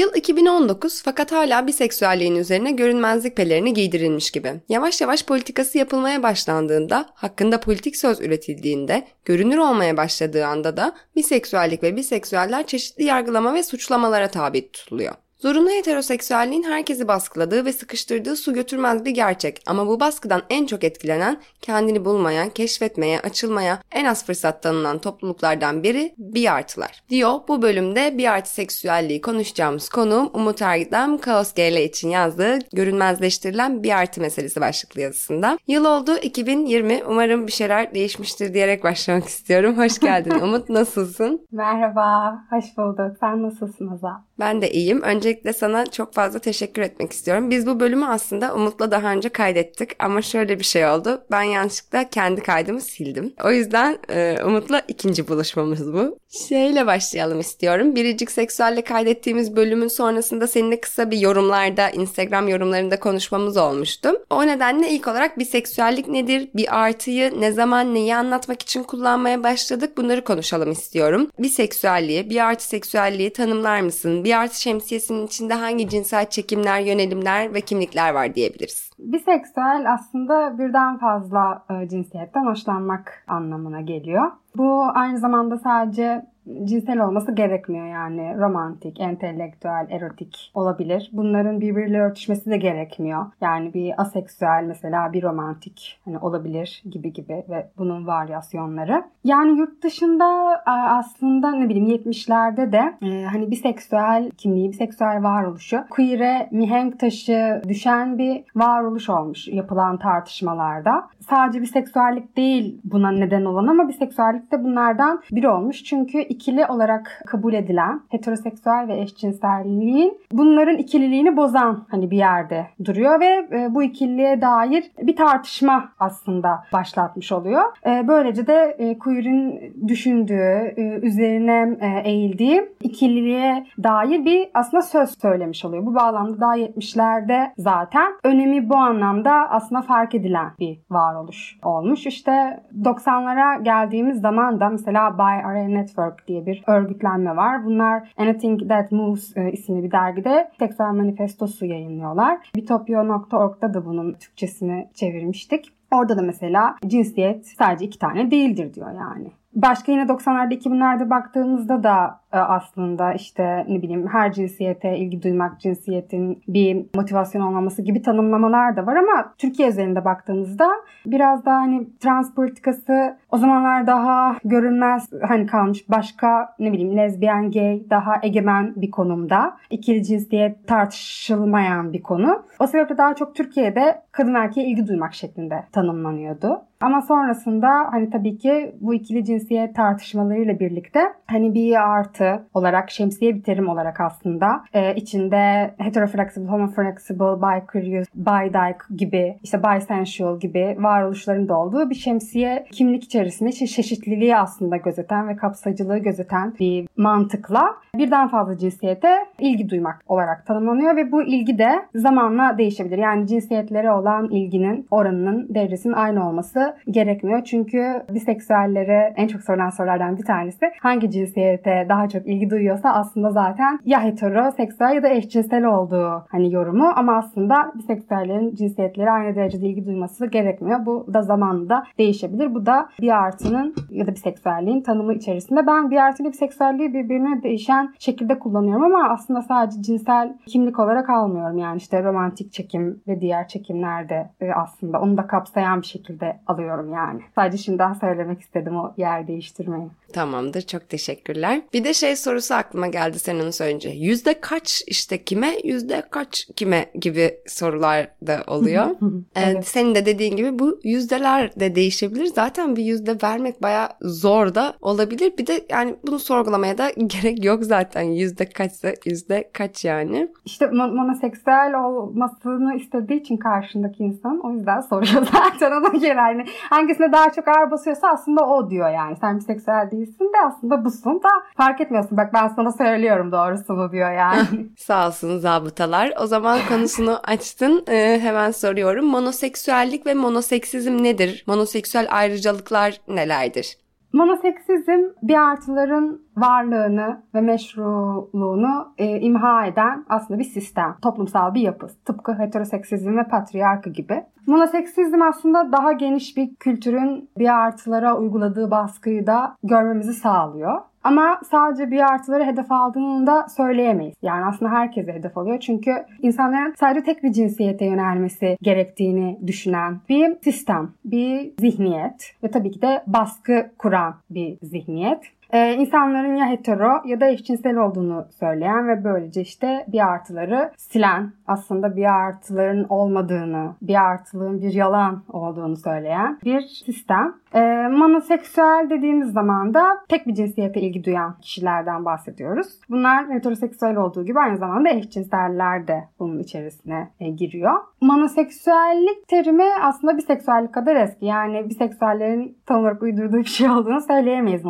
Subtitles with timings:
[0.00, 4.52] Yıl 2019 fakat hala biseksüelliğin üzerine görünmezlik pelerini giydirilmiş gibi.
[4.68, 11.82] Yavaş yavaş politikası yapılmaya başlandığında, hakkında politik söz üretildiğinde, görünür olmaya başladığı anda da biseksüellik
[11.82, 15.14] ve biseksüeller çeşitli yargılama ve suçlamalara tabi tutuluyor.
[15.42, 20.84] Zorunlu heteroseksüelliğin herkesi baskıladığı ve sıkıştırdığı su götürmez bir gerçek ama bu baskıdan en çok
[20.84, 27.02] etkilenen, kendini bulmaya, keşfetmeye, açılmaya en az fırsat tanınan topluluklardan biri bir artılar.
[27.08, 33.82] Diyor bu bölümde bir artı seksüelliği konuşacağımız konuğum Umut Ergidem Kaos GL için yazdığı görünmezleştirilen
[33.82, 35.58] bir artı meselesi başlıklı yazısında.
[35.66, 39.78] Yıl oldu 2020 umarım bir şeyler değişmiştir diyerek başlamak istiyorum.
[39.78, 41.46] Hoş geldin Umut nasılsın?
[41.52, 43.16] Merhaba, hoş bulduk.
[43.20, 44.29] Sen nasılsın Azal?
[44.40, 45.02] Ben de iyiyim.
[45.02, 47.50] Öncelikle sana çok fazla teşekkür etmek istiyorum.
[47.50, 51.22] Biz bu bölümü aslında Umut'la daha önce kaydettik ama şöyle bir şey oldu.
[51.30, 53.34] Ben yanlışlıkla kendi kaydımı sildim.
[53.44, 56.18] O yüzden e, Umut'la ikinci buluşmamız bu.
[56.48, 57.94] Şeyle başlayalım istiyorum.
[57.94, 64.08] Biricik Seksüel'le kaydettiğimiz bölümün sonrasında seninle kısa bir yorumlarda, Instagram yorumlarında konuşmamız olmuştu.
[64.30, 69.42] O nedenle ilk olarak bir seksüellik nedir, bir artıyı ne zaman neyi anlatmak için kullanmaya
[69.42, 71.30] başladık bunları konuşalım istiyorum.
[71.38, 74.24] Bir seksüelliği, bir artı seksüelliği tanımlar mısın?
[74.24, 78.90] Bir artı şemsiyesinin içinde hangi cinsel çekimler, yönelimler ve kimlikler var diyebiliriz?
[78.98, 84.32] Biseksüel aslında birden fazla e, cinsiyetten hoşlanmak anlamına geliyor.
[84.56, 86.26] Bu aynı zamanda sadece
[86.64, 91.10] cinsel olması gerekmiyor yani romantik, entelektüel, erotik olabilir.
[91.12, 93.26] Bunların birbiriyle örtüşmesi de gerekmiyor.
[93.40, 99.04] Yani bir aseksüel mesela bir romantik hani olabilir gibi gibi ve bunun varyasyonları.
[99.24, 100.26] Yani yurt dışında
[100.66, 108.18] aslında ne bileyim 70'lerde de e, hani biseksüel kimliği, biseksüel varoluşu queer'e mihenk taşı düşen
[108.18, 111.08] bir varoluş olmuş yapılan tartışmalarda.
[111.20, 115.84] Sadece biseksüellik değil buna neden olan ama biseksüellik de bunlardan biri olmuş.
[115.84, 123.20] Çünkü ikili olarak kabul edilen heteroseksüel ve eşcinselliğin bunların ikililiğini bozan hani bir yerde duruyor
[123.20, 127.62] ve e, bu ikililiğe dair bir tartışma aslında başlatmış oluyor.
[127.86, 135.20] E, böylece de e, queer'in düşündüğü, e, üzerine e, eğildiği ikililiğe dair bir aslında söz
[135.20, 135.86] söylemiş oluyor.
[135.86, 142.06] Bu bağlamda daha 70'lerde zaten önemi bu anlamda aslında fark edilen bir varoluş olmuş.
[142.06, 147.64] İşte 90'lara geldiğimiz zaman da mesela By Area Network diye bir örgütlenme var.
[147.64, 152.50] Bunlar Anything That Moves e, isimli bir dergide seksüel manifestosu yayınlıyorlar.
[152.56, 155.72] Bitopya.org'da da bunun Türkçesini çevirmiştik.
[155.90, 159.30] Orada da mesela cinsiyet sadece iki tane değildir diyor yani.
[159.54, 165.60] Başka yine 90'larda 2000'lerde baktığımızda da e, aslında işte ne bileyim her cinsiyete ilgi duymak,
[165.60, 170.70] cinsiyetin bir motivasyon olmaması gibi tanımlamalar da var ama Türkiye üzerinde baktığımızda
[171.06, 177.50] biraz daha hani trans politikası o zamanlar daha görünmez hani kalmış başka ne bileyim lezbiyen,
[177.50, 179.56] gay daha egemen bir konumda.
[179.70, 182.42] İkili cinsiyet tartışılmayan bir konu.
[182.58, 186.62] O sebeple daha çok Türkiye'de kadın erkeğe ilgi duymak şeklinde tanımlanıyordu.
[186.80, 193.34] Ama sonrasında hani tabii ki bu ikili cinsiyet tartışmalarıyla birlikte hani bir artı olarak şemsiye
[193.34, 201.48] bir terim olarak aslında e, içinde heteroflexible, homoflexible, bicurious, bidike gibi işte bisensual gibi varoluşların
[201.48, 208.28] da olduğu bir şemsiye kimlik içerisinde çeşitliliği aslında gözeten ve kapsayıcılığı gözeten bir mantıkla birden
[208.28, 212.98] fazla cinsiyete ilgi duymak olarak tanımlanıyor ve bu ilgi de zamanla değişebilir.
[212.98, 217.44] Yani cinsiyetlere olan ilginin oranının devresinin aynı olması gerekmiyor.
[217.44, 223.30] Çünkü biseksüellere en çok sorulan sorulardan bir tanesi hangi cinsiyete daha çok ilgi duyuyorsa aslında
[223.30, 229.66] zaten ya heteroseksüel ya da eşcinsel olduğu hani yorumu ama aslında biseksüellerin cinsiyetleri aynı derecede
[229.66, 230.86] ilgi duyması gerekmiyor.
[230.86, 232.54] Bu da zamanla değişebilir.
[232.54, 235.66] Bu da bir artının ya da biseksüelliğin tanımı içerisinde.
[235.66, 241.58] Ben bir artı biseksüelliği birbirine değişen şekilde kullanıyorum ama aslında sadece cinsel kimlik olarak almıyorum.
[241.58, 246.40] Yani işte romantik çekim ve diğer çekimler değişimlerde e, aslında onu da kapsayan bir şekilde
[246.46, 247.20] alıyorum yani.
[247.34, 249.88] Sadece şimdiden söylemek istedim o yer değiştirmeyi.
[250.12, 251.62] Tamamdır çok teşekkürler.
[251.72, 253.88] Bir de şey sorusu aklıma geldi sen onu söyleyince.
[253.88, 258.86] Yüzde kaç işte kime yüzde kaç kime gibi sorular da oluyor.
[259.36, 259.56] evet.
[259.56, 262.26] ee, senin de dediğin gibi bu yüzdeler de değişebilir.
[262.26, 265.32] Zaten bir yüzde vermek baya zor da olabilir.
[265.38, 268.02] Bir de yani bunu sorgulamaya da gerek yok zaten.
[268.02, 270.28] Yüzde kaçsa yüzde kaç yani.
[270.44, 276.06] İşte monoseksüel olmasını istediği için karşındaki insan o yüzden soruyor zaten ona göre.
[276.06, 279.16] Yani hangisine daha çok ağır basıyorsa aslında o diyor yani.
[279.20, 282.16] Sen biseksüel değilsin de aslında busun da fark etmiyorsun.
[282.18, 284.46] Bak ben sana söylüyorum doğrusunu diyor yani.
[284.78, 286.12] Sağ olsun zabıtalar.
[286.20, 287.84] O zaman konusunu açtın.
[287.88, 289.06] Ee, hemen soruyorum.
[289.06, 291.44] Monoseksüellik ve monoseksizm nedir?
[291.46, 293.76] Monoseksüel ayrıcalıklar nelerdir?
[294.12, 301.86] Monoseksizm bir artıların varlığını ve meşruluğunu e, imha eden aslında bir sistem, toplumsal bir yapı.
[302.04, 304.24] Tıpkı heteroseksizm ve patriarkı gibi.
[304.46, 310.80] Monoseksizm aslında daha geniş bir kültürün bir artılara uyguladığı baskıyı da görmemizi sağlıyor.
[311.04, 314.14] Ama sadece bir artıları hedef aldığını da söyleyemeyiz.
[314.22, 315.60] Yani aslında herkese hedef alıyor.
[315.60, 322.70] Çünkü insanların sadece tek bir cinsiyete yönelmesi gerektiğini düşünen bir sistem, bir zihniyet ve tabii
[322.70, 328.88] ki de baskı kuran bir zihniyet e, insanların ya hetero ya da eşcinsel olduğunu söyleyen
[328.88, 335.76] ve böylece işte bir artıları silen, aslında bir artıların olmadığını, bir artılığın bir yalan olduğunu
[335.76, 337.34] söyleyen bir sistem.
[337.54, 342.66] E, monoseksüel dediğimiz zaman da tek bir cinsiyete ilgi duyan kişilerden bahsediyoruz.
[342.90, 347.74] Bunlar heteroseksüel olduğu gibi aynı zamanda eşcinseller de bunun içerisine e, giriyor.
[348.00, 351.26] Monoseksüellik terimi aslında biseksüellik kadar eski.
[351.26, 354.64] Yani biseksüellerin tam olarak uydurduğu bir şey olduğunu söyleyemeyiz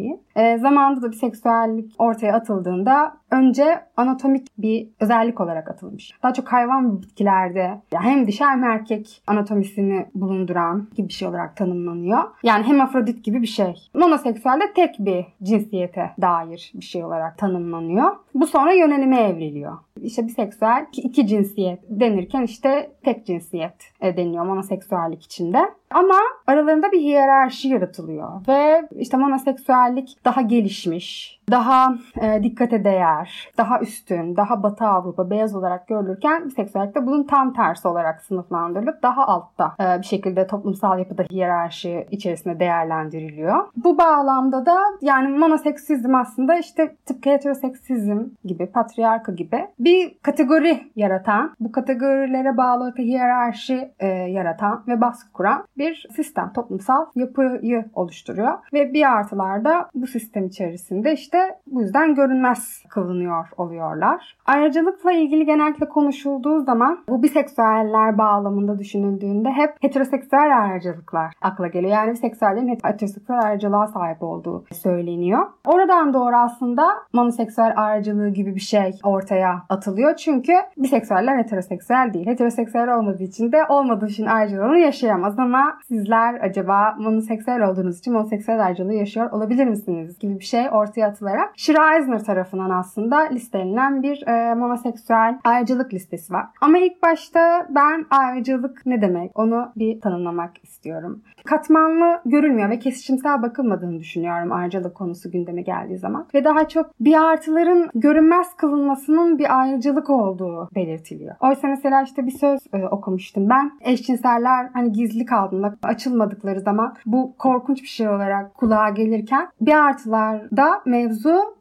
[0.00, 0.20] monoseksüelliği.
[0.36, 6.12] E, zamanında da biseksüellik ortaya atıldığında önce anatomik bir özellik olarak atılmış.
[6.22, 12.22] Daha çok hayvan bitkilerde hem dişi hem erkek anatomisini bulunduran gibi bir şey olarak tanımlanıyor.
[12.42, 13.74] Yani hemafrodit gibi bir şey.
[13.94, 18.10] Monoseksüelde tek bir cinsiyete dair bir şey olarak tanımlanıyor.
[18.34, 19.78] Bu sonra yönelime evriliyor.
[20.02, 25.58] İşte biseksüel iki cinsiyet denirken işte tek cinsiyet e, deniyor monoseksüellik içinde.
[25.90, 28.46] Ama aralarında bir hiyerarşi yaratılıyor.
[28.48, 35.56] Ve işte monoseksüellik daha gelişmiş, daha e, dikkate değer, daha üstün, daha Batı Avrupa beyaz
[35.56, 40.98] olarak görülürken biseksüellik de bunun tam tersi olarak sınıflandırılıp daha altta e, bir şekilde toplumsal
[40.98, 43.64] yapıda hiyerarşi içerisinde değerlendiriliyor.
[43.76, 51.54] Bu bağlamda da yani monoseksizm aslında işte tıpkı heteroseksizm gibi, patriarka gibi bir kategori yaratan,
[51.60, 58.58] bu kategorilere bağlı hiyerarşi e, yaratan ve baskı kuran bir sistem, toplumsal yapıyı oluşturuyor.
[58.72, 64.36] Ve bir artılarda bu sistem içerisinde işte bu yüzden görünmez kılınıyor oluyorlar.
[64.46, 71.92] Ayrıcalıkla ilgili genellikle konuşulduğu zaman bu biseksüeller bağlamında düşünüldüğünde hep heteroseksüel ayrıcalıklar akla geliyor.
[71.92, 75.46] Yani biseksüellerin heteroseksüel ayrıcalığa sahip olduğu söyleniyor.
[75.66, 76.82] Oradan doğru aslında
[77.12, 80.16] monoseksüel ayrıcalığı gibi bir şey ortaya atılıyor.
[80.16, 82.26] Çünkü biseksüeller heteroseksüel değil.
[82.26, 88.64] Heteroseksüel olmadığı için de olmadığı için ayrıcalığını yaşayamaz ama sizler acaba monoseksüel olduğunuz için monoseksüel
[88.64, 94.54] ayrıcalığı yaşıyor olabilir misiniz gibi bir şey ortaya atılarak Schreisner tarafından aslında listelenen bir e,
[94.54, 96.46] monoseksüel ayrıcalık listesi var.
[96.60, 101.22] Ama ilk başta ben ayrıcalık ne demek onu bir tanımlamak istiyorum.
[101.44, 106.26] Katmanlı görülmüyor ve kesişimsel bakılmadığını düşünüyorum ayrıcalık konusu gündeme geldiği zaman.
[106.34, 111.36] Ve daha çok bir artıların görünmez kılınmasının bir ayrıcalık olduğu belirtiliyor.
[111.40, 113.72] Oysa mesela işte bir söz e, okumuştum ben.
[113.80, 120.80] Eşcinseller hani gizli kaldığında açılmadıkları zaman bu korkunç bir şey olarak kulağa gelirken bir artılarda
[120.86, 121.09] mevzu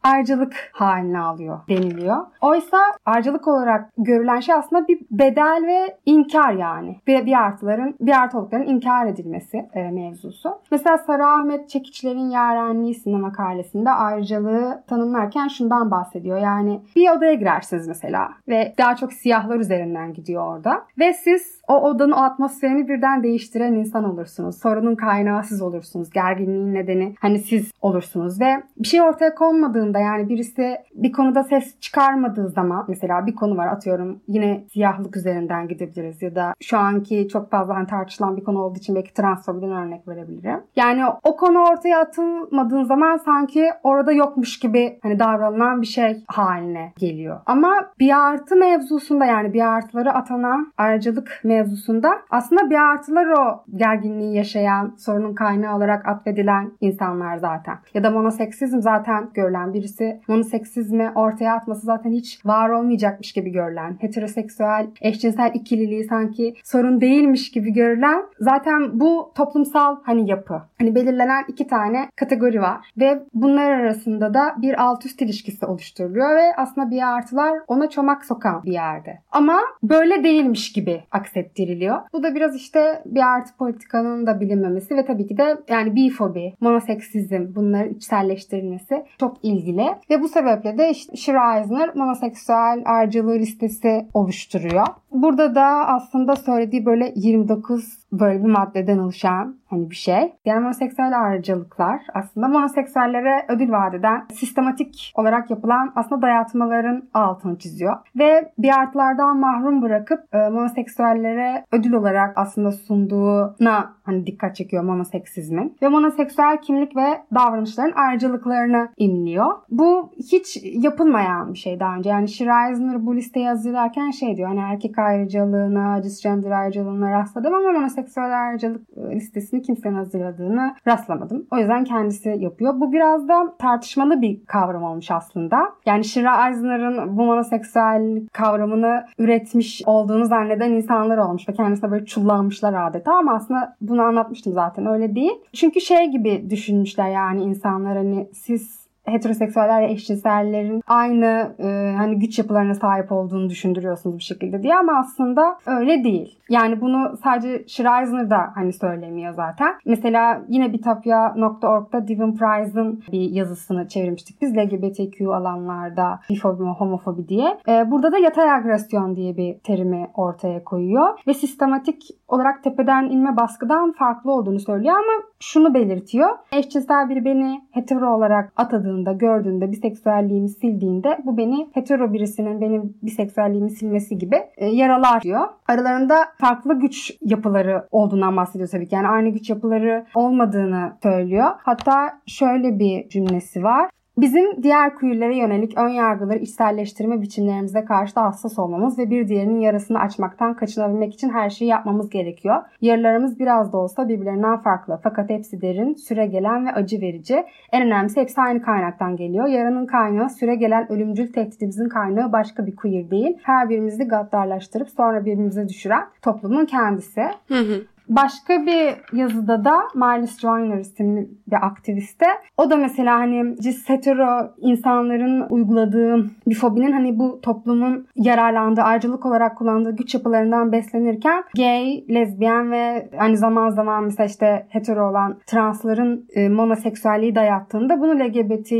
[0.04, 2.18] ayrıcalık haline alıyor deniliyor.
[2.42, 6.98] Oysa ayrıcalık olarak görülen şey aslında bir bedel ve inkar yani.
[7.08, 10.50] Bir, bir artıların, bir artı olduklarının inkar edilmesi e, mevzusu.
[10.72, 16.38] Mesela Sarı Ahmet Çekiçler'in Yarenliği sinema makalesinde ayrıcalığı tanımlarken şundan bahsediyor.
[16.38, 20.86] Yani bir odaya girersiniz mesela ve daha çok siyahlar üzerinden gidiyor orada.
[21.00, 24.60] Ve siz o odanın o atmosferini birden değiştiren insan olursunuz.
[24.60, 26.10] Sorunun kaynağı siz olursunuz.
[26.10, 31.80] Gerginliğin nedeni hani siz olursunuz ve bir şey ortaya konmadığında yani birisi bir konuda ses
[31.80, 37.28] çıkarmadığı zaman mesela bir konu var atıyorum yine siyahlık üzerinden gidebiliriz ya da şu anki
[37.32, 40.60] çok fazla hani tartışılan bir konu olduğu için belki transfobiden örnek verebilirim.
[40.76, 46.94] Yani o konu ortaya atılmadığın zaman sanki orada yokmuş gibi hani davranılan bir şey haline
[46.98, 47.40] geliyor.
[47.46, 53.64] Ama bir artı mevzusunda yani bir artıları atanan ayrıcalık mevzusunda mevzusunda aslında bir artılar o
[53.76, 57.78] gerginliği yaşayan, sorunun kaynağı olarak atfedilen insanlar zaten.
[57.94, 63.98] Ya da monoseksizm zaten görülen birisi monoseksizmi ortaya atması zaten hiç var olmayacakmış gibi görülen,
[64.00, 70.62] heteroseksüel, eşcinsel ikililiği sanki sorun değilmiş gibi görülen zaten bu toplumsal hani yapı.
[70.80, 76.36] Hani belirlenen iki tane kategori var ve bunlar arasında da bir alt üst ilişkisi oluşturuluyor
[76.36, 79.20] ve aslında bir artılar ona çomak sokan bir yerde.
[79.32, 81.04] Ama böyle değilmiş gibi
[81.50, 81.98] aksettiriliyor.
[82.14, 86.54] Bu da biraz işte bir artı politikanın da bilinmemesi ve tabii ki de yani bifobi,
[86.62, 89.86] monoseksizm bunların içselleştirilmesi çok ilgili.
[90.10, 94.88] Ve bu sebeple de işte Shira Eisner monoseksüel ayrıcalığı listesi oluşturuyor.
[95.12, 100.34] Burada da aslında söylediği böyle 29 böyle bir maddeden oluşan hani bir şey.
[100.46, 107.98] Yani monoseksüel ayrıcalıklar aslında monoseksüellere ödül vadeden sistematik olarak yapılan aslında dayatmaların altını çiziyor.
[108.16, 115.78] Ve bir artlardan mahrum bırakıp e, monoseksüellere ödül olarak aslında sunduğuna hani dikkat çekiyor monoseksizmin.
[115.82, 119.52] Ve monoseksüel kimlik ve davranışların ayrıcalıklarını imliyor.
[119.70, 122.10] Bu hiç yapılmayan bir şey daha önce.
[122.10, 127.99] Yani Schreisner bu listeyi hazırlarken şey diyor hani erkek ayrıcalığına, cisgender ayrıcalığına rastladım ama monoseksüel
[128.18, 131.48] ayrıcalık e, listesini kimsenin hazırladığını rastlamadım.
[131.52, 132.74] O yüzden kendisi yapıyor.
[132.80, 135.60] Bu biraz da tartışmalı bir kavram olmuş aslında.
[135.86, 142.88] Yani Shira Eisner'ın bu monoseksüel kavramını üretmiş olduğunu zanneden insanlar olmuş ve kendisine böyle çullanmışlar
[142.88, 145.34] adeta ama aslında bunu anlatmıştım zaten öyle değil.
[145.54, 148.79] Çünkü şey gibi düşünmüşler yani insanlar hani siz
[149.12, 155.58] heteroseksüeller eşcinsellerin aynı e, hani güç yapılarına sahip olduğunu düşündürüyorsunuz bir şekilde diye ama aslında
[155.66, 156.40] öyle değil.
[156.50, 159.74] Yani bunu sadece Schreisner da hani söylemiyor zaten.
[159.86, 167.58] Mesela yine bitapya.org'da Devon Price'ın bir yazısını çevirmiştik biz LGBTQ alanlarda bifobi homofobi diye.
[167.68, 173.38] E, burada da yatay agresyon diye bir terimi ortaya koyuyor ve sistematik olarak tepeden inme
[173.38, 176.30] baskıdan farklı olduğunu söylüyor ama şunu belirtiyor.
[176.52, 183.70] Eşcinsel biri beni hetero olarak atadığında, gördüğünde, biseksüelliğimi sildiğinde bu beni hetero birisinin benim biseksüelliğimi
[183.70, 185.48] silmesi gibi e, yaralar diyor.
[185.68, 188.96] Aralarında farklı güç yapıları olduğundan bahsediyor tabii ki.
[188.96, 191.52] Yani aynı güç yapıları olmadığını söylüyor.
[191.58, 193.90] Hatta şöyle bir cümlesi var.
[194.22, 199.60] Bizim diğer queerlere yönelik ön yargıları içselleştirme biçimlerimize karşı da hassas olmamız ve bir diğerinin
[199.60, 202.64] yarasını açmaktan kaçınabilmek için her şeyi yapmamız gerekiyor.
[202.82, 207.44] Yaralarımız biraz da olsa birbirlerinden farklı fakat hepsi derin, süre gelen ve acı verici.
[207.72, 209.48] En önemlisi hepsi aynı kaynaktan geliyor.
[209.48, 213.38] Yaranın kaynağı süre gelen ölümcül tehditimizin kaynağı başka bir queer değil.
[213.44, 217.22] Her birimizi gaddarlaştırıp sonra birbirimize düşüren toplumun kendisi.
[217.48, 217.82] Hı hı.
[218.10, 222.26] Başka bir yazıda da Miles Joyner isimli bir aktiviste.
[222.58, 229.26] O da mesela hani cis hetero insanların uyguladığı bir fobinin hani bu toplumun yararlandığı, ayrıcalık
[229.26, 235.38] olarak kullandığı güç yapılarından beslenirken gay, lezbiyen ve hani zaman zaman mesela işte hetero olan
[235.46, 238.72] transların e, monoseksüelliği dayattığında bunu LGBT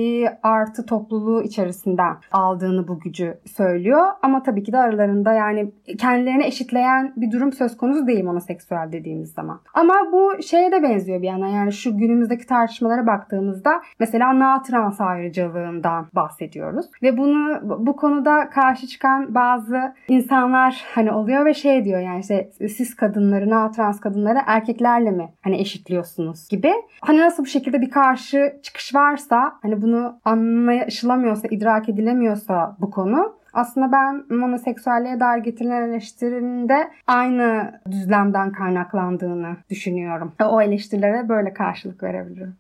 [0.44, 4.06] artı topluluğu içerisinden aldığını bu gücü söylüyor.
[4.22, 9.19] Ama tabii ki de aralarında yani kendilerini eşitleyen bir durum söz konusu değil monoseksüel dediğim
[9.20, 9.62] dediğimiz zaman.
[9.74, 15.02] Ama bu şeye de benziyor bir yana yani şu günümüzdeki tartışmalara baktığımızda mesela na trans
[15.02, 16.86] ayrıcalığından bahsediyoruz.
[17.02, 22.50] Ve bunu bu konuda karşı çıkan bazı insanlar hani oluyor ve şey diyor yani işte
[22.60, 26.74] siz kadınları na trans kadınları erkeklerle mi hani eşitliyorsunuz gibi.
[27.02, 33.39] Hani nasıl bu şekilde bir karşı çıkış varsa hani bunu anlaşılamıyorsa idrak edilemiyorsa bu konu
[33.54, 40.34] aslında ben monoseksüelliğe dair getirilen eleştirinin de aynı düzlemden kaynaklandığını düşünüyorum.
[40.50, 42.56] O eleştirilere böyle karşılık verebilirim.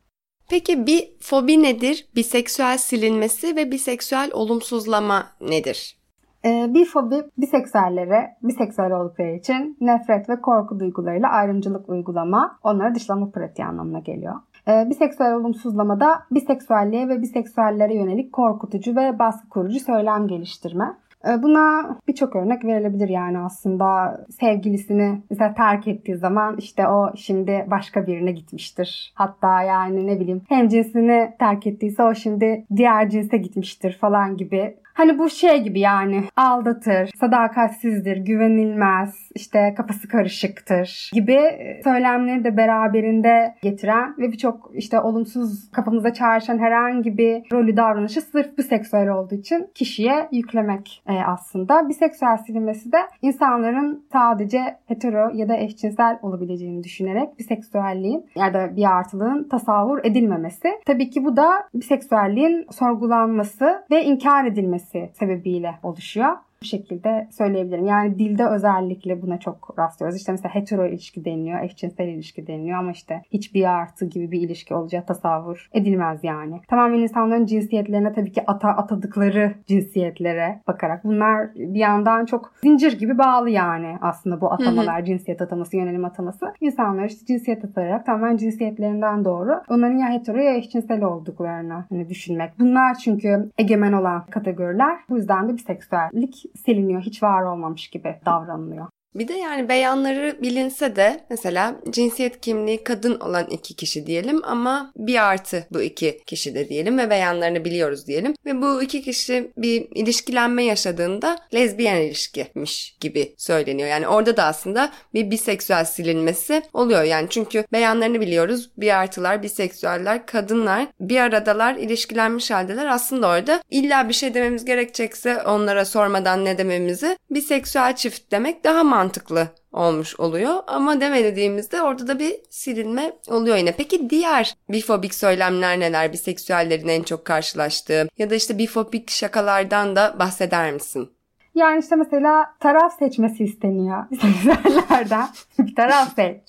[0.49, 2.09] Peki bir fobi nedir?
[2.15, 5.99] Biseksüel silinmesi ve biseksüel olumsuzlama nedir?
[6.45, 13.31] Ee, bir fobi biseksüellere, biseksüel oldukları için nefret ve korku duygularıyla ayrımcılık uygulama, onları dışlama
[13.31, 14.35] pratiği anlamına geliyor.
[14.67, 20.95] Ee, biseksüel olumsuzlamada biseksüelliğe ve biseksüellere yönelik korkutucu ve baskı kurucu söylem geliştirme.
[21.27, 27.65] Ee, buna birçok örnek verilebilir yani aslında sevgilisini mesela terk ettiği zaman işte o şimdi
[27.71, 29.13] başka birine gitmiştir.
[29.15, 34.75] Hatta yani ne bileyim hem cinsini terk ettiyse o şimdi diğer cinse gitmiştir falan gibi
[34.99, 41.39] Hani bu şey gibi yani aldatır, sadakatsizdir, güvenilmez, işte kafası karışıktır gibi
[41.83, 48.57] söylemleri de beraberinde getiren ve birçok işte olumsuz kafamıza çağrışan herhangi bir rolü davranışı sırf
[48.57, 51.89] biseksüel olduğu için kişiye yüklemek e, aslında.
[51.89, 58.97] Biseksüel silinmesi de insanların sadece hetero ya da eşcinsel olabileceğini düşünerek biseksüelliğin ya da bir
[58.97, 60.69] artılığın tasavvur edilmemesi.
[60.85, 66.37] Tabii ki bu da biseksüelliğin sorgulanması ve inkar edilmesi edilmesi sebebiyle oluşuyor.
[66.63, 67.85] Bu şekilde söyleyebilirim.
[67.85, 70.17] Yani dilde özellikle buna çok rastlıyoruz.
[70.17, 74.75] İşte mesela hetero ilişki deniliyor, eşcinsel ilişki deniliyor ama işte hiçbir artı gibi bir ilişki
[74.75, 76.61] olacağı tasavvur edilmez yani.
[76.67, 83.17] Tamamen insanların cinsiyetlerine tabii ki ata atadıkları cinsiyetlere bakarak bunlar bir yandan çok zincir gibi
[83.17, 85.05] bağlı yani aslında bu atamalar, hı hı.
[85.05, 86.45] cinsiyet ataması, yönelim ataması.
[86.61, 92.59] İnsanlar işte cinsiyet atarak tamamen cinsiyetlerinden doğru onların ya hetero ya eşcinsel olduklarını hani düşünmek.
[92.59, 94.99] Bunlar çünkü egemen olan kategoriler.
[95.09, 97.01] Bu yüzden de biseksüellik siliniyor.
[97.01, 98.87] Hiç var olmamış gibi davranılıyor.
[99.15, 104.91] Bir de yani beyanları bilinse de mesela cinsiyet kimliği kadın olan iki kişi diyelim ama
[104.95, 108.33] bir artı bu iki kişi de diyelim ve beyanlarını biliyoruz diyelim.
[108.45, 113.89] Ve bu iki kişi bir ilişkilenme yaşadığında lezbiyen ilişkimiş gibi söyleniyor.
[113.89, 117.03] Yani orada da aslında bir biseksüel silinmesi oluyor.
[117.03, 118.69] Yani çünkü beyanlarını biliyoruz.
[118.77, 122.85] Bir artılar, biseksüeller, kadınlar bir aradalar, ilişkilenmiş haldeler.
[122.85, 128.83] Aslında orada illa bir şey dememiz gerekecekse onlara sormadan ne dememizi biseksüel çift demek daha
[128.83, 130.55] mantıklı mantıklı olmuş oluyor.
[130.67, 133.71] Ama deme dediğimizde orada da bir silinme oluyor yine.
[133.71, 136.13] Peki diğer bifobik söylemler neler?
[136.13, 141.18] Biseksüellerin en çok karşılaştığı ya da işte bifobik şakalardan da bahseder misin?
[141.59, 145.25] Yani işte mesela taraf seçmesi isteniyor seyircilerden.
[145.59, 146.41] bir taraf seç.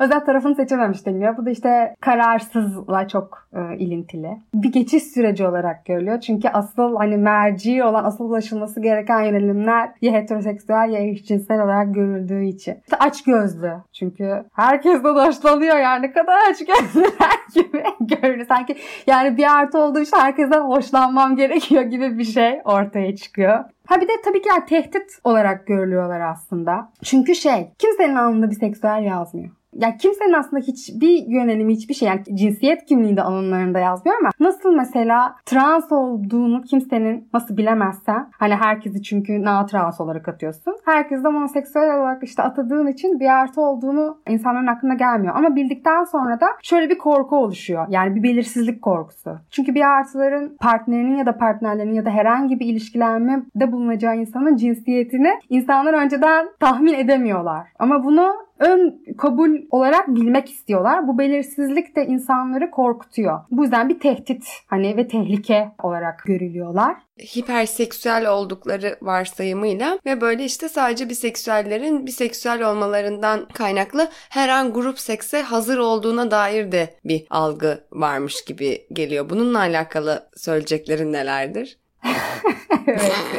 [0.00, 1.36] Özel tarafını seçememiş deniyor.
[1.36, 4.38] Bu da işte kararsızla çok e, ilintili.
[4.54, 6.20] Bir geçiş süreci olarak görülüyor.
[6.20, 12.44] Çünkü asıl hani merci olan, asıl ulaşılması gereken yönelimler ya heteroseksüel ya eşcinsel olarak görüldüğü
[12.44, 12.74] için.
[12.84, 13.72] İşte aç gözlü.
[13.92, 16.02] Çünkü herkes de hoşlanıyor yani.
[16.02, 18.46] Ne kadar aç gözlüler gibi görünüyor.
[18.48, 23.64] Sanki yani bir artı olduğu için herkesten hoşlanmam gerekiyor gibi bir şey ortaya çıkıyor.
[23.86, 26.92] Ha bir de tabii ki yani tehdit olarak görülüyorlar aslında.
[27.02, 32.22] Çünkü şey kimsenin alnında bir seksüel yazmıyor ya kimsenin aslında hiçbir yönelimi hiçbir şey yani
[32.34, 39.42] cinsiyet kimliğinde alanlarında yazmıyor ama nasıl mesela trans olduğunu kimsenin nasıl bilemezsen hani herkesi çünkü
[39.44, 40.76] na trans olarak atıyorsun.
[40.84, 45.34] Herkes de monoseksüel olarak işte atadığın için bir artı olduğunu insanların aklına gelmiyor.
[45.36, 47.86] Ama bildikten sonra da şöyle bir korku oluşuyor.
[47.88, 49.38] Yani bir belirsizlik korkusu.
[49.50, 54.56] Çünkü bir artıların partnerinin ya da partnerlerinin ya da herhangi bir ilişkilenme de bulunacağı insanın
[54.56, 57.66] cinsiyetini insanlar önceden tahmin edemiyorlar.
[57.78, 58.34] Ama bunu
[58.64, 61.08] ön kabul olarak bilmek istiyorlar.
[61.08, 63.40] Bu belirsizlik de insanları korkutuyor.
[63.50, 66.96] Bu yüzden bir tehdit hani ve tehlike olarak görülüyorlar
[67.36, 75.42] hiperseksüel oldukları varsayımıyla ve böyle işte sadece biseksüellerin biseksüel olmalarından kaynaklı her an grup sekse
[75.42, 79.30] hazır olduğuna dair de bir algı varmış gibi geliyor.
[79.30, 81.78] Bununla alakalı söyleyeceklerin nelerdir?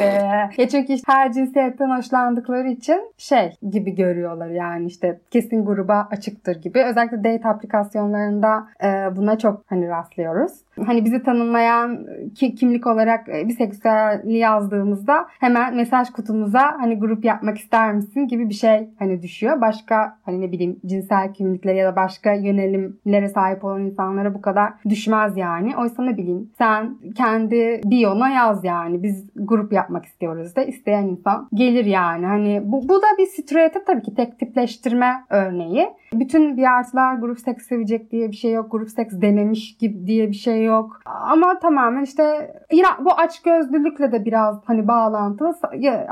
[0.58, 6.08] E, ya çünkü işte her cinsiyetten hoşlandıkları için şey gibi görüyorlar yani işte kesin gruba
[6.10, 6.84] açıktır gibi.
[6.84, 10.52] Özellikle date aplikasyonlarında e, buna çok hani rastlıyoruz.
[10.86, 17.58] Hani bizi tanımlayan ki, kimlik olarak e, biseksüelli yazdığımızda hemen mesaj kutumuza hani grup yapmak
[17.58, 19.60] ister misin gibi bir şey hani düşüyor.
[19.60, 24.72] Başka hani ne bileyim cinsel kimlikleri ya da başka yönelimlere sahip olan insanlara bu kadar
[24.88, 25.76] düşmez yani.
[25.76, 29.02] Oysa ne bileyim sen kendi biyona yaz yani.
[29.02, 32.26] Biz grup yapmak istiyoruz da isteyen insan gelir yani.
[32.26, 35.88] Hani bu, bu da bir stereotip tabii ki tek tipleştirme örneği.
[36.12, 38.72] Bütün bir artılar grup seks sevecek diye bir şey yok.
[38.72, 40.65] Grup seks denemiş gibi diye bir şey.
[41.04, 45.54] Ama tamamen işte yine bu açgözlülükle de biraz hani bağlantılı.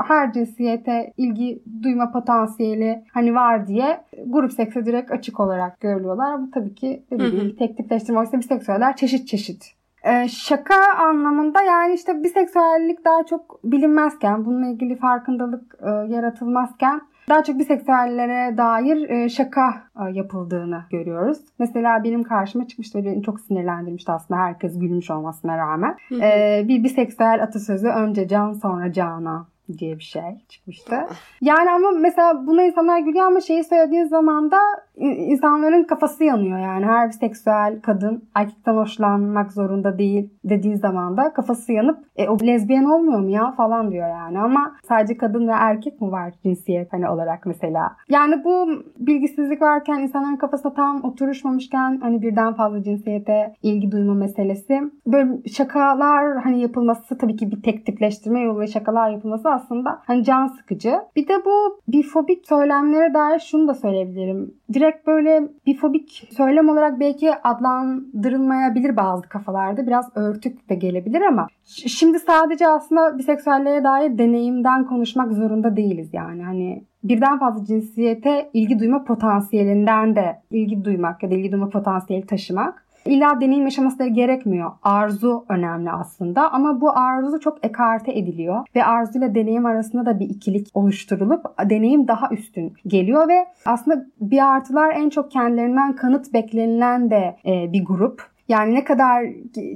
[0.07, 6.41] Her cinsiyete ilgi duyma potansiyeli hani var diye grup sekse direkt açık olarak görülüyorlar.
[6.41, 8.19] Bu tabii ki dediğim gibi tek tipleştirme.
[8.19, 14.95] Oysa biseksüeller çeşit çeşit ee, şaka anlamında yani işte biseksüellik daha çok bilinmezken, bununla ilgili
[14.95, 21.37] farkındalık e, yaratılmazken daha çok biseksüellere dair e, şaka e, yapıldığını görüyoruz.
[21.59, 25.95] Mesela benim karşıma çıkmıştı ve beni çok sinirlendirmişti aslında herkes gülmüş olmasına rağmen.
[26.09, 26.21] Hı hı.
[26.21, 30.95] E, bir biseksüel atasözü önce can sonra cana diye bir şey çıkmıştı.
[31.41, 34.57] Yani ama mesela buna insanlar gülüyor ama şeyi söylediğin zaman da
[34.97, 36.85] insanların kafası yanıyor yani.
[36.85, 42.37] Her bir seksüel kadın erkekten hoşlanmak zorunda değil dediği zaman da kafası yanıp e, o
[42.41, 44.39] lezbiyen olmuyor mu ya falan diyor yani.
[44.39, 47.95] Ama sadece kadın ve erkek mi var cinsiyet hani olarak mesela.
[48.09, 48.67] Yani bu
[48.99, 54.81] bilgisizlik varken insanların kafasına tam oturuşmamışken hani birden fazla cinsiyete ilgi duyma meselesi.
[55.07, 60.47] Böyle şakalar hani yapılması tabii ki bir tek tipleştirme yolu şakalar yapılması aslında hani can
[60.47, 60.95] sıkıcı.
[61.15, 64.53] Bir de bu bifobik söylemlere dair şunu da söyleyebilirim.
[64.73, 69.87] Direkt böyle bifobik söylem olarak belki adlandırılmayabilir bazı kafalarda.
[69.87, 71.47] Biraz örtük de gelebilir ama
[71.87, 76.43] şimdi sadece aslında biseksüellere dair deneyimden konuşmak zorunda değiliz yani.
[76.43, 82.25] Hani birden fazla cinsiyete ilgi duyma potansiyelinden de ilgi duymak ya da ilgi duyma potansiyeli
[82.25, 84.71] taşımak illa deneyim yaşaması gerekmiyor.
[84.83, 90.29] Arzu önemli aslında ama bu arzu çok ekarte ediliyor ve arzuyla deneyim arasında da bir
[90.29, 97.11] ikilik oluşturulup deneyim daha üstün geliyor ve aslında bir artılar en çok kendilerinden kanıt beklenilen
[97.11, 98.35] de e, bir grup.
[98.47, 99.25] Yani ne kadar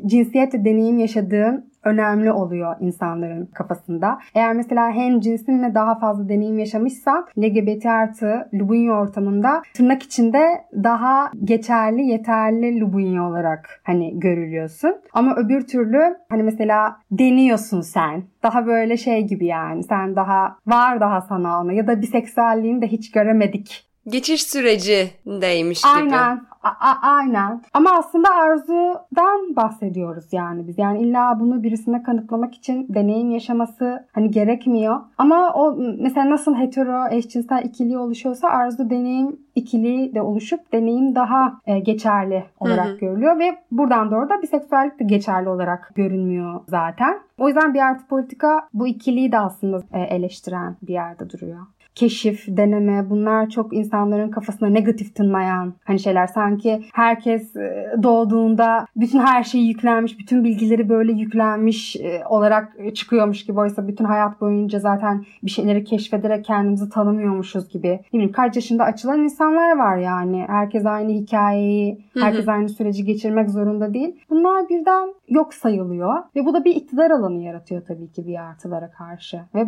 [0.06, 4.20] cinsiyetle deneyim yaşadığın önemli oluyor insanların kafasında.
[4.36, 11.32] Eğer mesela hem cinsinle daha fazla deneyim yaşamışsan LGBT artı Lubunyi ortamında tırnak içinde daha
[11.44, 14.96] geçerli, yeterli Lubunyi olarak hani görülüyorsun.
[15.14, 18.24] Ama öbür türlü hani mesela deniyorsun sen.
[18.44, 22.88] Daha böyle şey gibi yani sen daha var daha sana ona ya da biseksüelliğini de
[22.88, 25.92] hiç göremedik geçiş sürecindeymiş gibi.
[25.92, 26.42] Aynen.
[26.64, 27.62] A- aynen.
[27.74, 30.78] Ama aslında arzudan bahsediyoruz yani biz.
[30.78, 35.00] Yani illa bunu birisine kanıtlamak için deneyim yaşaması hani gerekmiyor.
[35.18, 41.60] Ama o mesela nasıl hetero eşcinsel ikili oluşuyorsa arzu deneyim ikili de oluşup deneyim daha
[41.66, 42.98] e, geçerli olarak hı hı.
[43.00, 47.20] görülüyor ve buradan doğru da biseksüellik de geçerli olarak görünmüyor zaten.
[47.38, 51.60] O yüzden bir artı politika bu ikiliyi de aslında e, eleştiren bir yerde duruyor
[51.96, 56.28] keşif, deneme bunlar çok insanların kafasına negatif tınlayan hani şeyler.
[56.28, 63.46] Sanki herkes e, doğduğunda bütün her şeyi yüklenmiş, bütün bilgileri böyle yüklenmiş e, olarak çıkıyormuş
[63.46, 63.60] gibi.
[63.60, 67.88] Oysa bütün hayat boyunca zaten bir şeyleri keşfederek kendimizi tanımıyormuşuz gibi.
[67.88, 70.46] Ne bileyim kaç yaşında açılan insanlar var yani.
[70.48, 74.16] Herkes aynı hikayeyi, herkes aynı süreci geçirmek zorunda değil.
[74.30, 78.92] Bunlar birden yok sayılıyor ve bu da bir iktidar alanı yaratıyor tabii ki bir artılara
[78.92, 79.42] karşı.
[79.56, 79.66] Ve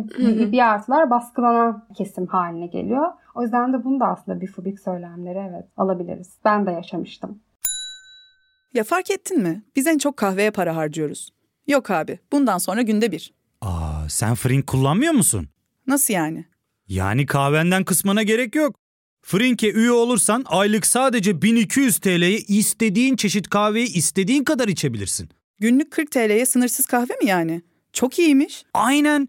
[0.52, 3.06] bir artılar baskılanan kesim isim haline geliyor.
[3.34, 6.36] O yüzden de bunu da aslında bir fobik söylemleri evet alabiliriz.
[6.44, 7.42] Ben de yaşamıştım.
[8.74, 9.62] Ya fark ettin mi?
[9.76, 11.30] Biz en çok kahveye para harcıyoruz.
[11.66, 13.34] Yok abi bundan sonra günde bir.
[13.60, 15.48] Aa sen Frink kullanmıyor musun?
[15.86, 16.44] Nasıl yani?
[16.88, 18.76] Yani kahvenden kısmına gerek yok.
[19.22, 25.28] Frink'e üye olursan aylık sadece 1200 TL'ye istediğin çeşit kahveyi istediğin kadar içebilirsin.
[25.58, 27.62] Günlük 40 TL'ye sınırsız kahve mi yani?
[27.92, 28.64] Çok iyiymiş.
[28.74, 29.28] Aynen.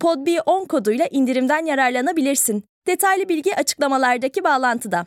[0.00, 2.64] podb10 koduyla indirimden yararlanabilirsin.
[2.86, 5.06] Detaylı bilgi açıklamalardaki bağlantıda.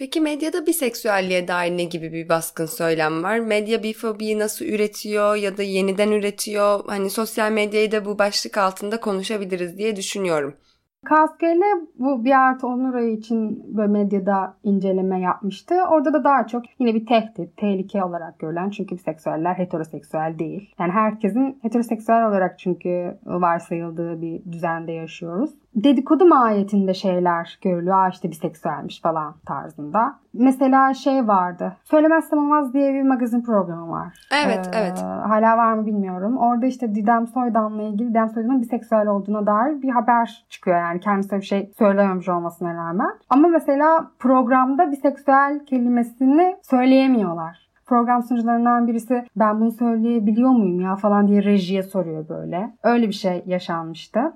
[0.00, 3.38] Peki medyada biseksüelliğe dair ne gibi bir baskın söylem var?
[3.38, 6.84] Medya bifobiyi nasıl üretiyor ya da yeniden üretiyor?
[6.86, 10.56] Hani sosyal medyayı da bu başlık altında konuşabiliriz diye düşünüyorum.
[11.04, 11.64] Kaskele
[11.98, 15.74] bu bir artı onur için böyle medyada inceleme yapmıştı.
[15.90, 20.74] Orada da daha çok yine bir tehdit, tehlike olarak görülen çünkü biseksüeller heteroseksüel değil.
[20.78, 27.96] Yani herkesin heteroseksüel olarak çünkü varsayıldığı bir düzende yaşıyoruz dedikodu mahiyetinde şeyler görülüyor.
[27.96, 30.18] Aa işte biseksüelmiş falan tarzında.
[30.34, 31.76] Mesela şey vardı.
[31.84, 34.14] Söylemezsem olmaz diye bir magazin programı var.
[34.44, 35.02] Evet, ee, evet.
[35.02, 36.36] Hala var mı bilmiyorum.
[36.36, 41.00] Orada işte Didem Soydan'la ilgili Didem Soydan'ın biseksüel olduğuna dair bir haber çıkıyor yani.
[41.00, 43.10] Kendisi bir şey söylememiş olmasına rağmen.
[43.30, 51.28] Ama mesela programda biseksüel kelimesini söyleyemiyorlar program sunucularından birisi ben bunu söyleyebiliyor muyum ya falan
[51.28, 52.70] diye rejiye soruyor böyle.
[52.82, 54.32] Öyle bir şey yaşanmıştı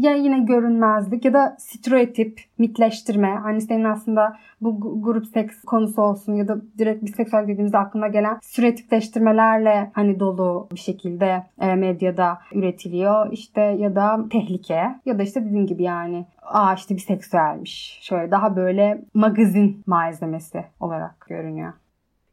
[0.00, 3.34] ya yine görünmezlik ya da stereotip, mitleştirme.
[3.34, 8.38] Hani senin aslında bu grup seks konusu olsun ya da direkt biseksüel dediğimizde aklına gelen
[8.42, 13.32] stereotipleştirmelerle hani dolu bir şekilde e, medyada üretiliyor.
[13.32, 17.98] İşte ya da tehlike ya da işte dediğim gibi yani aa işte biseksüelmiş.
[18.02, 21.72] Şöyle daha böyle magazin malzemesi olarak görünüyor.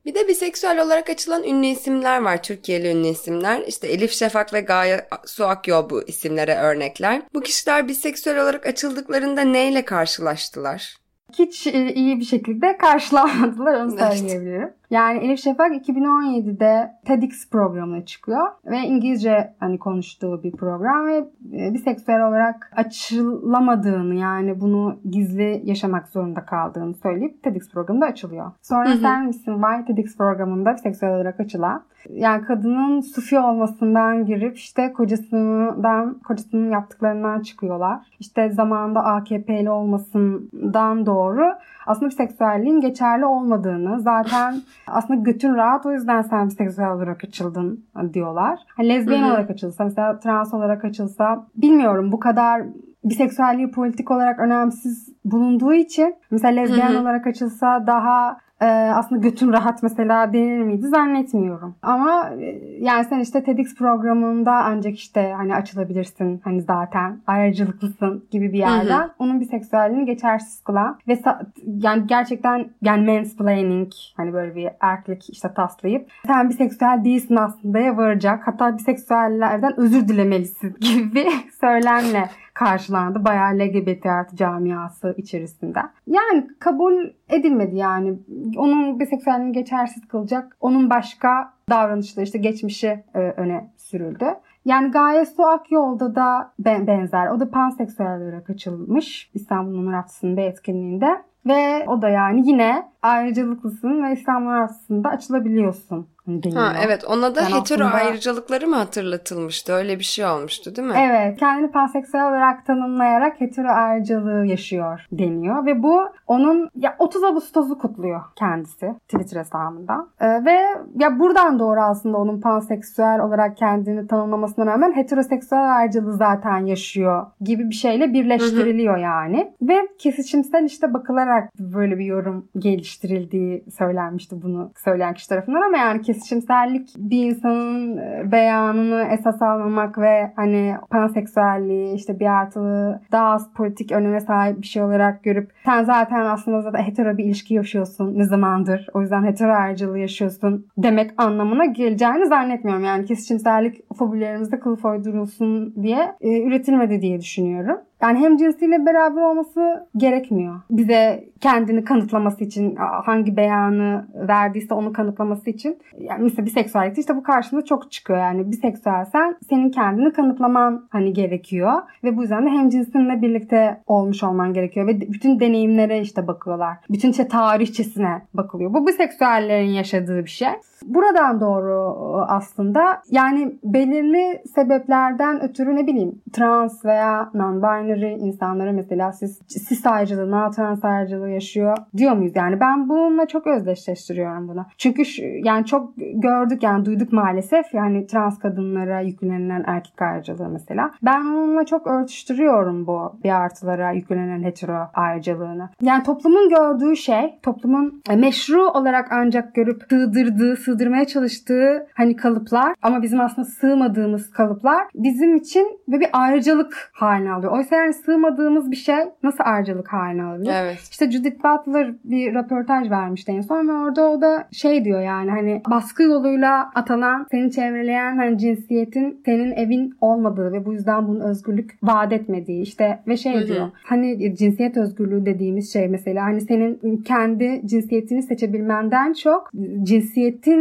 [0.06, 2.44] Bir de biseksüel olarak açılan ünlü isimler var.
[2.44, 3.62] Türkiye'li ünlü isimler.
[3.68, 7.22] İşte Elif Şafak ve Gaye Su Akyol bu isimlere örnekler.
[7.34, 10.98] Bu kişiler biseksüel olarak açıldıklarında neyle karşılaştılar?
[11.39, 14.74] Hiç e, iyi bir şekilde karşılanmadılar onu söyleyebilirim.
[14.94, 21.18] Yani Elif Şafak 2017'de TEDx programına çıkıyor ve İngilizce hani konuştuğu bir program ve
[21.54, 28.52] e, biseksüel olarak açılamadığını yani bunu gizli yaşamak zorunda kaldığını söyleyip TEDx programında açılıyor.
[28.62, 28.98] Sonra hı hı.
[28.98, 36.20] Sen misin var TEDx programında biseksüel olarak açılan yani kadının sufi olmasından girip işte kocasından
[36.20, 38.00] kocasının yaptıklarından çıkıyorlar.
[38.20, 41.54] İşte zamanında AKP'li olmasından doğru
[41.86, 44.56] aslında biseksüelliğin geçerli olmadığını zaten
[44.88, 48.60] aslında götün rahat o yüzden sen biseksüel olarak açıldın diyorlar.
[48.67, 49.32] Hani lezbiyen Hı-hı.
[49.32, 52.63] olarak açılsa mesela trans olarak açılsa bilmiyorum bu kadar
[53.04, 57.02] biseksüelliği politik olarak önemsiz bulunduğu için mesela lezbiyen Hı-hı.
[57.02, 61.76] olarak açılsa daha e, aslında götün rahat mesela denir miydi zannetmiyorum.
[61.82, 62.45] Ama e,
[62.80, 68.99] yani sen işte TEDx programında ancak işte hani açılabilirsin hani zaten ayrıcalıklısın gibi bir yerden
[68.99, 69.12] hı hı.
[69.19, 71.19] onun biseksüelliğini geçersiz kılan ve
[71.65, 77.97] yani gerçekten yani mansplaining hani böyle bir erkek işte taslayıp sen biseksüel değilsin aslında ya
[77.97, 81.28] varacak hatta biseksüellerden özür dilemelisin gibi bir
[81.62, 83.26] söylemle karşılandı.
[83.26, 85.80] Bayağı LGBT artı camiası içerisinde.
[86.08, 86.94] Yani kabul
[87.30, 88.20] edilmedi yani.
[88.58, 90.58] Onun biseksüelliğini geçersiz kılacak.
[90.62, 94.26] Onun başka davranışları işte geçmişi e, öne sürüldü.
[94.66, 97.28] Yani Gaye Su Akyol'da da benzer.
[97.28, 101.22] O da panseksüel olarak açılmış İstanbul Onur Haftası'nın bir etkinliğinde.
[101.46, 106.62] Ve o da yani yine ayrıcalıklısın ve İstanbul Haftası'nda açılabiliyorsun deniyor.
[106.62, 108.04] Ha, evet ona da yani hetero aslında...
[108.04, 109.74] ayrıcalıkları mı hatırlatılmıştı?
[109.74, 110.94] Öyle bir şey olmuştu değil mi?
[110.98, 115.66] Evet kendini panseksüel olarak tanımlayarak hetero ayrıcalığı yaşıyor deniyor.
[115.66, 120.08] Ve bu onun ya 30 Ağustos'u kutluyor kendisi Twitter hesabında.
[120.20, 120.60] Ee, ve
[121.00, 127.70] ya buradan doğru aslında onun panseksüel olarak kendini tanımlamasına rağmen heteroseksüel ayrıcalığı zaten yaşıyor gibi
[127.70, 129.02] bir şeyle birleştiriliyor hı hı.
[129.02, 129.54] yani.
[129.62, 132.48] Ve kesişimsel işte bakılarak böyle bir yorum
[132.94, 139.98] geliştirildiği söylenmişti bunu söyleyen kişi tarafından ama yani kesişimsellik bir insanın e, beyanını esas almamak
[139.98, 145.52] ve hani panseksüelliği işte bir artılı daha az politik öneme sahip bir şey olarak görüp
[145.66, 150.68] sen zaten aslında zaten hetero bir ilişki yaşıyorsun ne zamandır o yüzden hetero ayrıcalığı yaşıyorsun
[150.78, 152.84] demek anlamına geleceğini zannetmiyorum.
[152.84, 157.78] Yani kesişimsellik fobilerimizde kılıf uydurulsun diye e, üretilmedi diye düşünüyorum.
[158.04, 160.62] Yani hem cinsiyle beraber olması gerekmiyor.
[160.70, 165.78] Bize kendini kanıtlaması için hangi beyanı verdiyse onu kanıtlaması için.
[166.00, 168.20] Yani mesela biseksüellikte işte bu karşımıza çok çıkıyor.
[168.20, 171.74] Yani biseksüelsen senin kendini kanıtlaman hani gerekiyor.
[172.04, 174.88] Ve bu yüzden de hem cinsinle birlikte olmuş olman gerekiyor.
[174.88, 176.78] Ve bütün deneyimlere işte bakıyorlar.
[176.89, 178.74] Bütün işte tarihçesine bakılıyor.
[178.74, 180.50] Bu biseksüellerin yaşadığı bir şey.
[180.86, 181.96] Buradan doğru
[182.28, 190.32] aslında yani belirli sebeplerden ötürü ne bileyim trans veya non-binary insanlara mesela siz cis ayrıcalığı,
[190.32, 192.34] non-trans ayrıcalığı yaşıyor diyor muyuz?
[192.36, 194.65] Yani ben bununla çok özdeşleştiriyorum bunu.
[194.78, 200.91] Çünkü şu, yani çok gördük yani duyduk maalesef yani trans kadınlara yüklenilen erkek ayrıcalığı mesela.
[201.04, 205.69] Ben onunla çok örtüştürüyorum bu bir artılara yüklenen hetero ayrıcalığını.
[205.82, 213.02] Yani toplumun gördüğü şey, toplumun meşru olarak ancak görüp sığdırdığı, sığdırmaya çalıştığı hani kalıplar ama
[213.02, 217.52] bizim aslında sığmadığımız kalıplar bizim için ve bir ayrıcalık haline alıyor.
[217.52, 220.52] Oysa yani sığmadığımız bir şey nasıl ayrıcalık haline alabilir?
[220.54, 220.80] Evet.
[220.92, 225.32] İşte Judith Butler bir röportaj vermişti en son ve orada o da şey diyor yani
[225.32, 231.20] hani baskı yoluyla atanan, seni çevreleyen hani cinsiyetin senin evin olmadığı ve bu yüzden bunun
[231.20, 233.48] özgürlük vaat etmediği işte ve şey Hı-hı.
[233.48, 233.68] diyor.
[233.84, 239.52] Hani cinsiyet özgürlüğü dediğimiz şey mesela hani senin kendi cinsiyetini seçebilmenden çok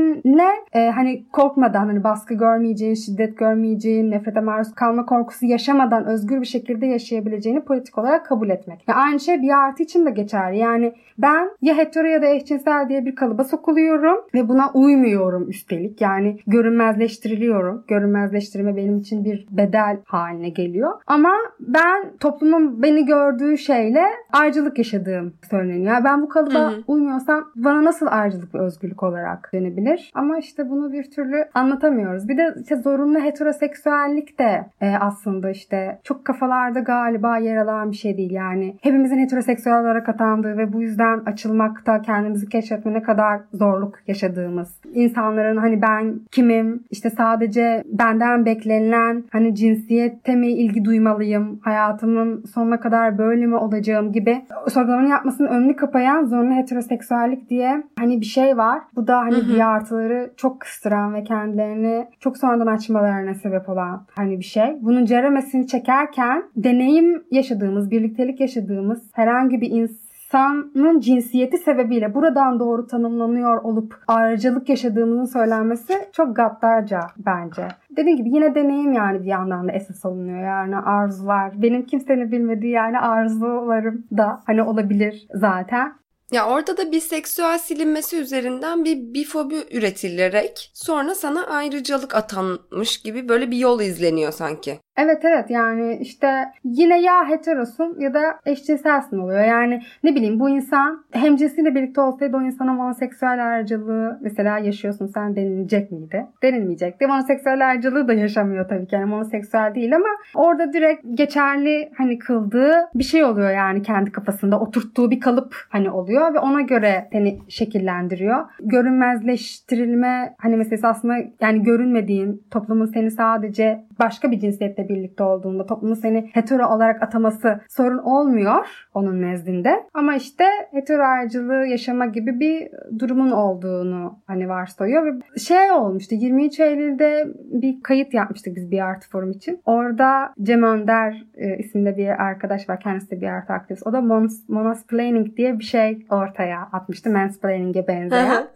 [0.02, 6.40] cinsiyetinle e, hani korkmadan hani baskı görmeyeceğin, şiddet görmeyeceğin, nefrete maruz kalma korkusu yaşamadan özgür
[6.40, 8.84] bir şekilde yaşayabileceğini politik olarak kabul etmek.
[8.88, 10.58] Yani aynı şey bir artı için de geçerli.
[10.58, 16.00] Yani ben ya hetero ya da eşcinsel diye bir kalıba sokuluyorum ve buna uymuyorum üstelik.
[16.00, 17.84] Yani görünmezleştiriliyorum.
[17.88, 20.92] Görünmezleştirme benim için bir bedel haline geliyor.
[21.06, 25.94] Ama ben toplumun beni gördüğü şeyle ayrıcalık yaşadığım söyleniyor.
[25.94, 26.82] Yani ben bu kalıba hı hı.
[26.86, 29.91] uymuyorsam bana nasıl ayrıcalık ve özgürlük olarak dönebilir?
[30.14, 32.28] Ama işte bunu bir türlü anlatamıyoruz.
[32.28, 37.96] Bir de işte zorunlu heteroseksüellik de e, aslında işte çok kafalarda galiba yer alan bir
[37.96, 38.30] şey değil.
[38.30, 44.80] Yani hepimizin heteroseksüel olarak atandığı ve bu yüzden açılmakta kendimizi keşfetme ne kadar zorluk yaşadığımız.
[44.94, 52.80] İnsanların hani ben kimim işte sadece benden beklenilen hani cinsiyete mi ilgi duymalıyım hayatımın sonuna
[52.80, 58.56] kadar böyle mi olacağım gibi sorgulamanın yapmasının önünü kapayan zorunlu heteroseksüellik diye hani bir şey
[58.56, 58.80] var.
[58.96, 64.38] Bu da hani bir artıları çok kıstıran ve kendilerini çok sonradan açmalarına sebep olan hani
[64.38, 64.76] bir şey.
[64.80, 73.62] Bunun ceremesini çekerken deneyim yaşadığımız, birliktelik yaşadığımız herhangi bir insanın cinsiyeti sebebiyle buradan doğru tanımlanıyor
[73.62, 77.68] olup ayrıcalık yaşadığımızın söylenmesi çok gaddarca bence.
[77.96, 80.44] Dediğim gibi yine deneyim yani bir yandan da esas alınıyor.
[80.44, 81.62] Yani arzular.
[81.62, 86.01] Benim kimsenin bilmediği yani arzularım da hani olabilir zaten.
[86.32, 93.50] Ya orada da biseksüel silinmesi üzerinden bir bifobi üretilerek sonra sana ayrıcalık atanmış gibi böyle
[93.50, 94.80] bir yol izleniyor sanki.
[94.96, 99.44] Evet evet yani işte yine ya heterosun ya da eşcinselsin oluyor.
[99.44, 105.06] Yani ne bileyim bu insan hem cinsiyle birlikte olsaydı o insana monoseksüel ayrıcalığı mesela yaşıyorsun
[105.06, 106.26] sen denilecek miydi?
[106.42, 107.06] Denilmeyecekti.
[107.06, 108.94] Monoseksüel ayrıcalığı da yaşamıyor tabii ki.
[108.94, 114.60] Yani monoseksüel değil ama orada direkt geçerli hani kıldığı bir şey oluyor yani kendi kafasında
[114.60, 118.44] oturttuğu bir kalıp hani oluyor ve ona göre seni şekillendiriyor.
[118.60, 125.94] Görünmezleştirilme hani meselesi aslında yani görünmediğin toplumun seni sadece başka bir cinsiyetle birlikte olduğunda toplumun
[125.94, 129.86] seni hetero olarak ataması sorun olmuyor onun nezdinde.
[129.94, 136.60] Ama işte hetero ayrıcılığı yaşama gibi bir durumun olduğunu hani varsayıyor ve şey olmuştu 23
[136.60, 139.60] Eylül'de bir kayıt yapmıştık biz bir art forum için.
[139.64, 142.80] Orada Cem Önder e, isimli bir arkadaş var.
[142.80, 143.86] Kendisi de bir art aktivist.
[143.86, 144.00] O da
[144.48, 147.10] monosplaining diye bir şey ortaya atmıştı.
[147.10, 148.46] Mansplaining'e benzeyen.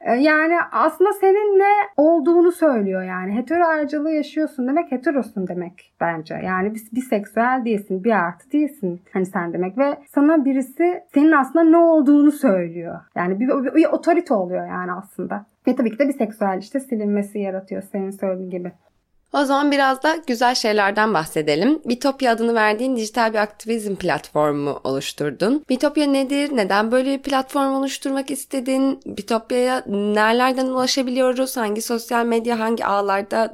[0.00, 3.36] e, yani aslında senin ne olduğunu söylüyor yani.
[3.36, 6.34] Hetero ayrıcılığı yaşıyorsun demek heterosun demek bence.
[6.34, 11.64] Yani bir biseksüel değilsin, bir artı değilsin hani sen demek ve sana birisi senin aslında
[11.64, 13.00] ne olduğunu söylüyor.
[13.16, 15.46] Yani bir, bir, bir otorite oluyor yani aslında.
[15.66, 18.72] Ve tabii ki de biseksüel işte silinmesi yaratıyor senin söylediğin gibi.
[19.32, 21.80] O zaman biraz da güzel şeylerden bahsedelim.
[21.84, 25.64] Bitopya adını verdiğin dijital bir aktivizm platformu oluşturdun.
[25.68, 26.56] Bitopya nedir?
[26.56, 29.00] Neden böyle bir platform oluşturmak istedin?
[29.06, 31.56] Bitopya'ya nerelerden ulaşabiliyoruz?
[31.56, 33.52] Hangi sosyal medya, hangi ağlarda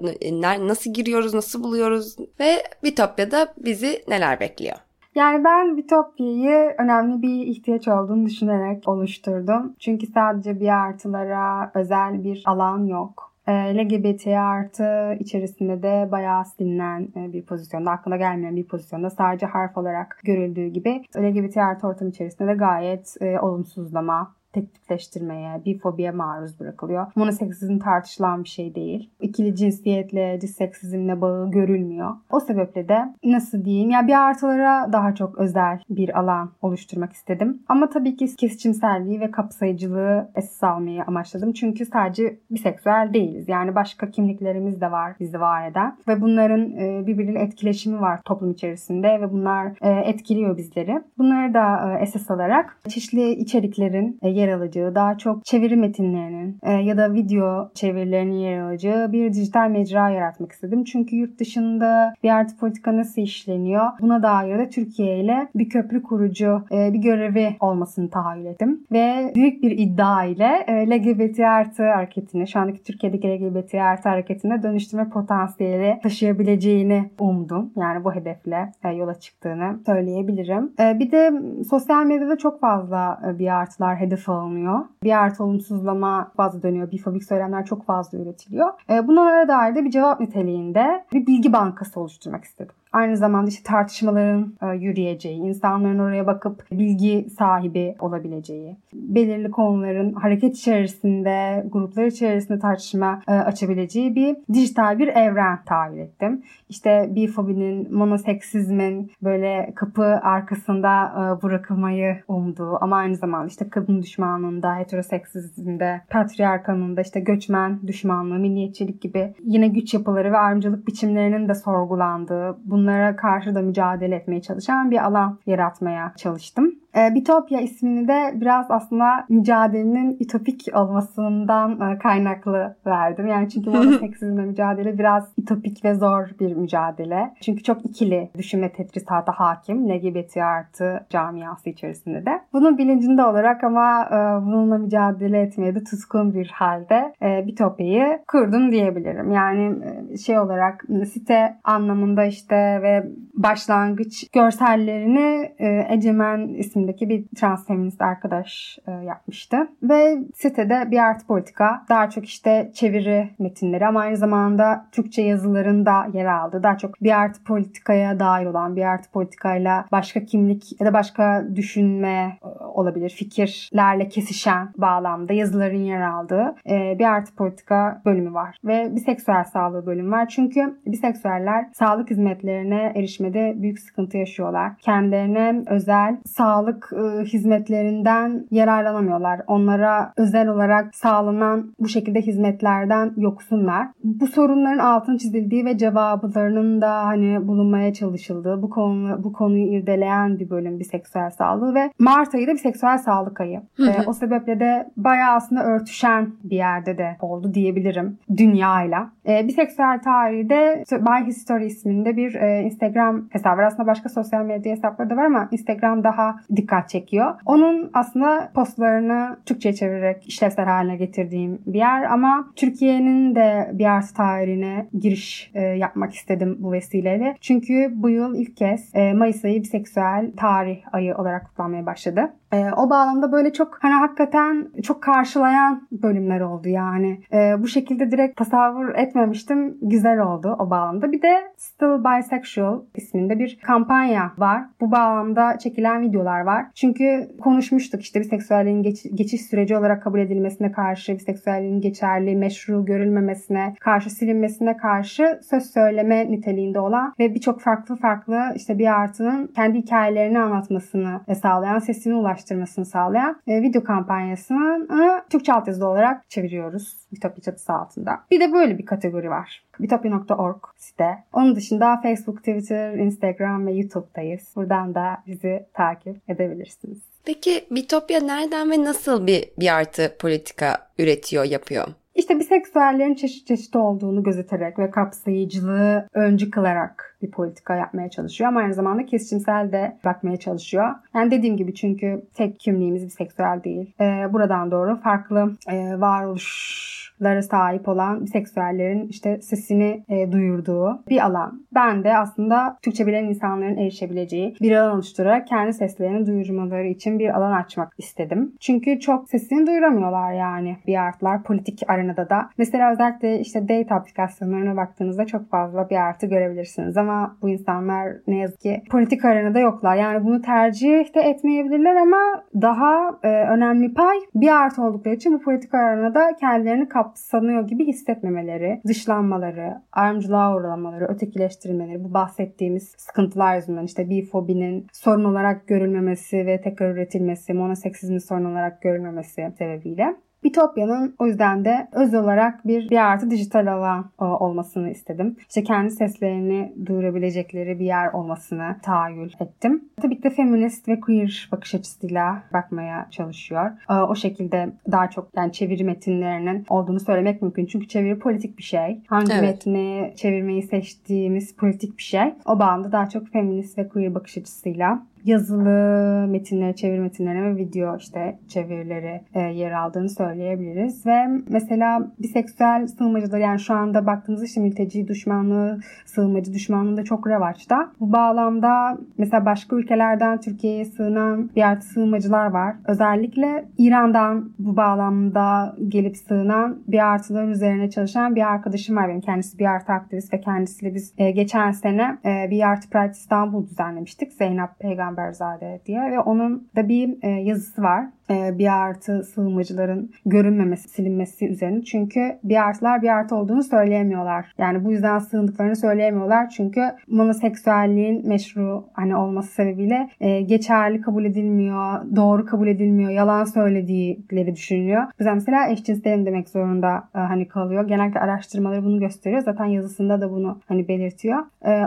[0.67, 2.17] nasıl giriyoruz, nasıl buluyoruz?
[2.41, 4.77] Ve Bitopya'da bizi neler bekliyor?
[5.15, 9.77] Yani ben Bitopya'yı önemli bir ihtiyaç olduğunu düşünerek oluşturdum.
[9.79, 13.32] Çünkü sadece bir artılara özel bir alan yok.
[13.47, 19.47] E, LGBT artı içerisinde de bayağı silinen e, bir pozisyonda, aklına gelmeyen bir pozisyonda sadece
[19.47, 26.11] harf olarak görüldüğü gibi LGBT artı ortam içerisinde de gayet e, olumsuzlama, tek tipleştirmeye, bifobiye
[26.11, 27.07] maruz bırakılıyor.
[27.17, 29.11] Monoseksizm tartışılan bir şey değil.
[29.21, 32.11] İkili cinsiyetle, disseksizmle bağı görülmüyor.
[32.31, 37.63] O sebeple de nasıl diyeyim ya bir artılara daha çok özel bir alan oluşturmak istedim.
[37.69, 41.53] Ama tabii ki kesişimselliği ve kapsayıcılığı esas almayı amaçladım.
[41.53, 43.49] Çünkü sadece biseksüel değiliz.
[43.49, 45.97] Yani başka kimliklerimiz de var bizi var eden.
[46.09, 51.03] Ve bunların e, birbiriyle etkileşimi var toplum içerisinde ve bunlar e, etkiliyor bizleri.
[51.19, 56.97] Bunları da e, esas alarak çeşitli içeriklerin yer alacağı, daha çok çeviri metinlerinin e, ya
[56.97, 60.85] da video çevirilerinin yer alacağı bir dijital mecra yaratmak istedim.
[60.85, 63.87] Çünkü yurt dışında bir artı politika nasıl işleniyor?
[64.01, 68.81] Buna dair de Türkiye ile bir köprü kurucu e, bir görevi olmasını tahayyül ettim.
[68.93, 74.63] Ve büyük bir iddia ile e, LGBT artı hareketini, şu andaki Türkiye'deki LGBT artı hareketine
[74.63, 77.73] dönüştürme potansiyeli taşıyabileceğini umdum.
[77.77, 80.73] Yani bu hedefle e, yola çıktığını söyleyebilirim.
[80.81, 81.33] E, bir de
[81.71, 84.81] sosyal medyada çok fazla e, bir artılar hedef alınıyor.
[85.03, 86.91] Bir artı olumsuzlama fazla dönüyor.
[86.91, 88.69] Bifobik söylemler çok fazla üretiliyor.
[88.91, 92.75] E, bunlara dair de bir cevap niteliğinde bir bilgi bankası oluşturmak istedim.
[92.93, 100.57] Aynı zamanda işte tartışmaların e, yürüyeceği, insanların oraya bakıp bilgi sahibi olabileceği, belirli konuların hareket
[100.57, 106.43] içerisinde, gruplar içerisinde tartışma e, açabileceği bir dijital bir evren tahayyül ettim.
[106.69, 114.77] İşte bifobinin, monoseksizmin böyle kapı arkasında e, bırakılmayı umduğu ama aynı zamanda işte kadın düşmanlığında,
[114.77, 122.57] heteroseksizmde, patriarkanında, işte göçmen düşmanlığı, milliyetçilik gibi yine güç yapıları ve ayrımcılık biçimlerinin de sorgulandığı,
[122.65, 126.82] bunun bunlara karşı da mücadele etmeye çalışan bir alan yaratmaya çalıştım.
[126.97, 133.27] E, Bitopya ismini de biraz aslında mücadelenin ütopik olmasından e, kaynaklı verdim.
[133.27, 137.35] Yani çünkü monoseksizmle mücadele biraz ütopik ve zor bir mücadele.
[137.41, 142.41] Çünkü çok ikili düşünme tedrisata hakim LGBT artı camiası içerisinde de.
[142.53, 148.73] Bunun bilincinde olarak ama e, bununla mücadele etmeye de tutkun bir halde e, Bitopya'yı kurdum
[148.73, 149.33] diyebilirim.
[149.33, 149.77] Yani
[150.13, 158.03] e, şey olarak site anlamında işte ve başlangıç görsellerini e, Ecemen ismi isimdeki bir transfeminist
[158.03, 159.57] arkadaş e, yapmıştı.
[159.83, 165.87] Ve sitede bir art politika daha çok işte çeviri metinleri ama aynı zamanda Türkçe yazıların
[165.87, 166.63] da yer aldı.
[166.63, 171.45] Daha çok bir art politikaya dair olan bir art politikayla başka kimlik ya da başka
[171.55, 173.11] düşünme e, olabilir.
[173.11, 178.57] Fikirlerle kesişen bağlamda yazıların yer aldığı e, bir art politika bölümü var.
[178.65, 180.29] Ve biseksüel sağlığı bölümü var.
[180.29, 184.73] Çünkü biseksüeller sağlık hizmetlerine erişmede büyük sıkıntı yaşıyorlar.
[184.79, 189.41] Kendilerine özel sağlık e, hizmetlerinden yararlanamıyorlar.
[189.47, 193.89] Onlara özel olarak sağlanan bu şekilde hizmetlerden yoksunlar.
[194.05, 200.39] Bu sorunların altın çizildiği ve cevaplarının da hani bulunmaya çalışıldığı bu konu bu konuyu irdeleyen
[200.39, 203.61] bir bölüm bir seksüel sağlığı ve Mart ayı da bir seksüel sağlık ayı.
[203.77, 203.91] Hı hı.
[203.91, 209.11] E, o sebeple de bayağı aslında örtüşen bir yerde de oldu diyebilirim dünyayla.
[209.29, 213.65] E, biseksüel tarihi de By History isminde bir e, Instagram hesabı var.
[213.65, 217.35] Aslında başka sosyal medya hesapları da var ama Instagram daha dikkat çekiyor.
[217.47, 224.15] Onun aslında postlarını Türkçe'ye çevirerek işlevsel haline getirdiğim bir yer ama Türkiye'nin de bir art
[224.17, 227.37] tarihine giriş e, yapmak istedim bu vesileyle.
[227.41, 232.33] Çünkü bu yıl ilk kez e, Mayıs ayı biseksüel tarih ayı olarak kutlanmaya başladı.
[232.53, 237.21] E, o bağlamda böyle çok hani hakikaten çok karşılayan bölümler oldu yani.
[237.33, 239.79] E, bu şekilde direkt tasavvur etmemiştim.
[239.83, 241.13] Güzel oldu o bağlamda.
[241.13, 244.63] Bir de Still Bisexual isminde bir kampanya var.
[244.81, 246.67] Bu bağlamda çekilen videolar var.
[246.75, 252.37] Çünkü konuşmuştuk işte bir seksüelliğin geç, geçiş süreci olarak kabul edilmesine karşı, bir seksüelliğin geçerli,
[252.37, 259.01] meşru görülmemesine karşı, silinmesine karşı söz söyleme niteliğinde olan ve birçok farklı farklı işte bir
[259.01, 264.89] artının kendi hikayelerini anlatmasını sağlayan, sesini ulaştıran ulaştırmasını sağlayan e, video kampanyasını
[265.31, 268.21] Türkçe altyazılı olarak çeviriyoruz Bitopya çatısı altında.
[268.31, 269.65] Bir de böyle bir kategori var.
[269.81, 271.25] Bitopya.org site.
[271.33, 274.53] Onun dışında Facebook, Twitter, Instagram ve YouTube'dayız.
[274.57, 276.99] Buradan da bizi takip edebilirsiniz.
[277.25, 281.87] Peki Bitopya nereden ve nasıl bir bir artı politika üretiyor, yapıyor?
[282.15, 288.61] İşte biseksüellerin çeşit çeşit olduğunu gözeterek ve kapsayıcılığı öncü kılarak bir politika yapmaya çalışıyor ama
[288.61, 290.89] aynı zamanda kesişimsel de bakmaya çalışıyor.
[291.15, 293.95] Yani dediğim gibi çünkü tek kimliğimiz biseksüel değil.
[294.01, 296.93] Ee, buradan doğru farklı e, varoluş
[297.23, 301.67] lara sahip olan biseksüellerin işte sesini e, duyurduğu bir alan.
[301.75, 307.37] Ben de aslında Türkçe bilen insanların erişebileceği bir alan oluşturarak kendi seslerini duyurmaları için bir
[307.37, 308.53] alan açmak istedim.
[308.61, 312.51] Çünkü çok sesini duyuramıyorlar yani bir artlar politik arenada da.
[312.59, 317.12] Mesela özellikle işte date aplikasyonlarına baktığınızda çok fazla bir artı görebilirsiniz ama
[317.43, 319.97] bu insanlar ne yazık ki politik arenada yoklar.
[319.97, 325.41] Yani bunu tercih de etmeyebilirler ama daha e, önemli pay bir artı oldukları için bu
[325.41, 333.85] politik arenada kendilerini kap kapsanıyor gibi hissetmemeleri, dışlanmaları, ayrımcılığa uğramaları, ötekileştirilmeleri, bu bahsettiğimiz sıkıntılar yüzünden
[333.85, 341.27] işte bifobinin sorun olarak görülmemesi ve tekrar üretilmesi, monoseksizmin sorun olarak görülmemesi sebebiyle Bitopya'nın o
[341.27, 345.37] yüzden de öz olarak bir bir artı dijital alan e, olmasını istedim.
[345.49, 349.85] İşte kendi seslerini duyurabilecekleri bir yer olmasını tahayyül ettim.
[350.03, 353.71] Tabii ki de feminist ve queer bakış açısıyla bakmaya çalışıyor.
[353.91, 357.67] E, o şekilde daha çok yani çeviri metinlerinin olduğunu söylemek mümkün.
[357.67, 359.01] Çünkü çeviri politik bir şey.
[359.07, 359.43] Hangi evet.
[359.43, 362.35] metni çevirmeyi seçtiğimiz politik bir şey.
[362.47, 367.97] O bağlamda daha çok feminist ve queer bakış açısıyla yazılı metinleri, çeviri metinlerine ve video
[367.97, 371.07] işte çevirileri e, yer aldığını söyleyebiliriz.
[371.07, 377.27] Ve mesela biseksüel sığınmacılar yani şu anda baktığımızda işte mülteci düşmanlığı, sığınmacı düşmanlığı da çok
[377.27, 377.93] revaçta.
[378.01, 382.77] Bu bağlamda mesela başka ülkelerden Türkiye'ye sığınan artı sığınmacılar var.
[382.87, 389.21] Özellikle İran'dan bu bağlamda gelip sığınan bir artılar üzerine çalışan bir arkadaşım var benim.
[389.21, 393.67] Kendisi bir artı aktivist ve kendisiyle biz e, geçen sene e, bir artı Pride İstanbul
[393.67, 394.33] düzenlemiştik.
[394.33, 398.07] Zeynep Peygamber Peygamberzade diye ve onun da bir e, yazısı var.
[398.33, 401.83] E, bir artı sığınmacıların görünmemesi, silinmesi üzerine.
[401.83, 404.53] Çünkü bir artılar bir artı olduğunu söyleyemiyorlar.
[404.59, 406.49] Yani bu yüzden sığındıklarını söyleyemiyorlar.
[406.49, 414.55] Çünkü monoseksüelliğin meşru hani olması sebebiyle e, geçerli kabul edilmiyor, doğru kabul edilmiyor, yalan söylediğileri
[414.55, 415.03] düşünülüyor.
[415.21, 417.89] Bize mesela eşcinselim demek zorunda e, hani kalıyor.
[417.89, 419.43] Genellikle araştırmaları bunu gösteriyor.
[419.43, 421.39] Zaten yazısında da bunu hani belirtiyor.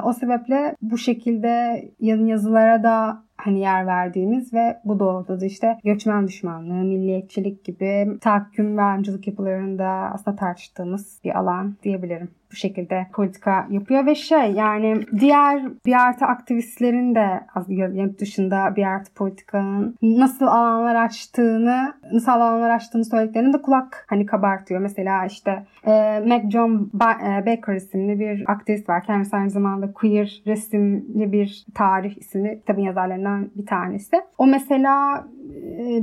[0.03, 6.83] O sebeple bu şekilde yazılara da hani yer verdiğimiz ve bu doğrultuda işte göçmen düşmanlığı,
[6.83, 14.05] milliyetçilik gibi tahakküm ve ayrımcılık yapılarında aslında tartıştığımız bir alan diyebilirim bu şekilde politika yapıyor
[14.05, 20.95] ve şey yani diğer bir artı aktivistlerin de yurt dışında bir artı politikanın nasıl alanlar
[20.95, 24.81] açtığını nasıl alanlar açtığını söylediklerinde de kulak hani kabartıyor.
[24.81, 29.03] Mesela işte e, Mac John ba- e, Baker isimli bir aktivist var.
[29.03, 34.21] Kendisi aynı zamanda queer resimli bir tarih isimli kitabın yazarlarından bir tanesi.
[34.37, 35.27] O mesela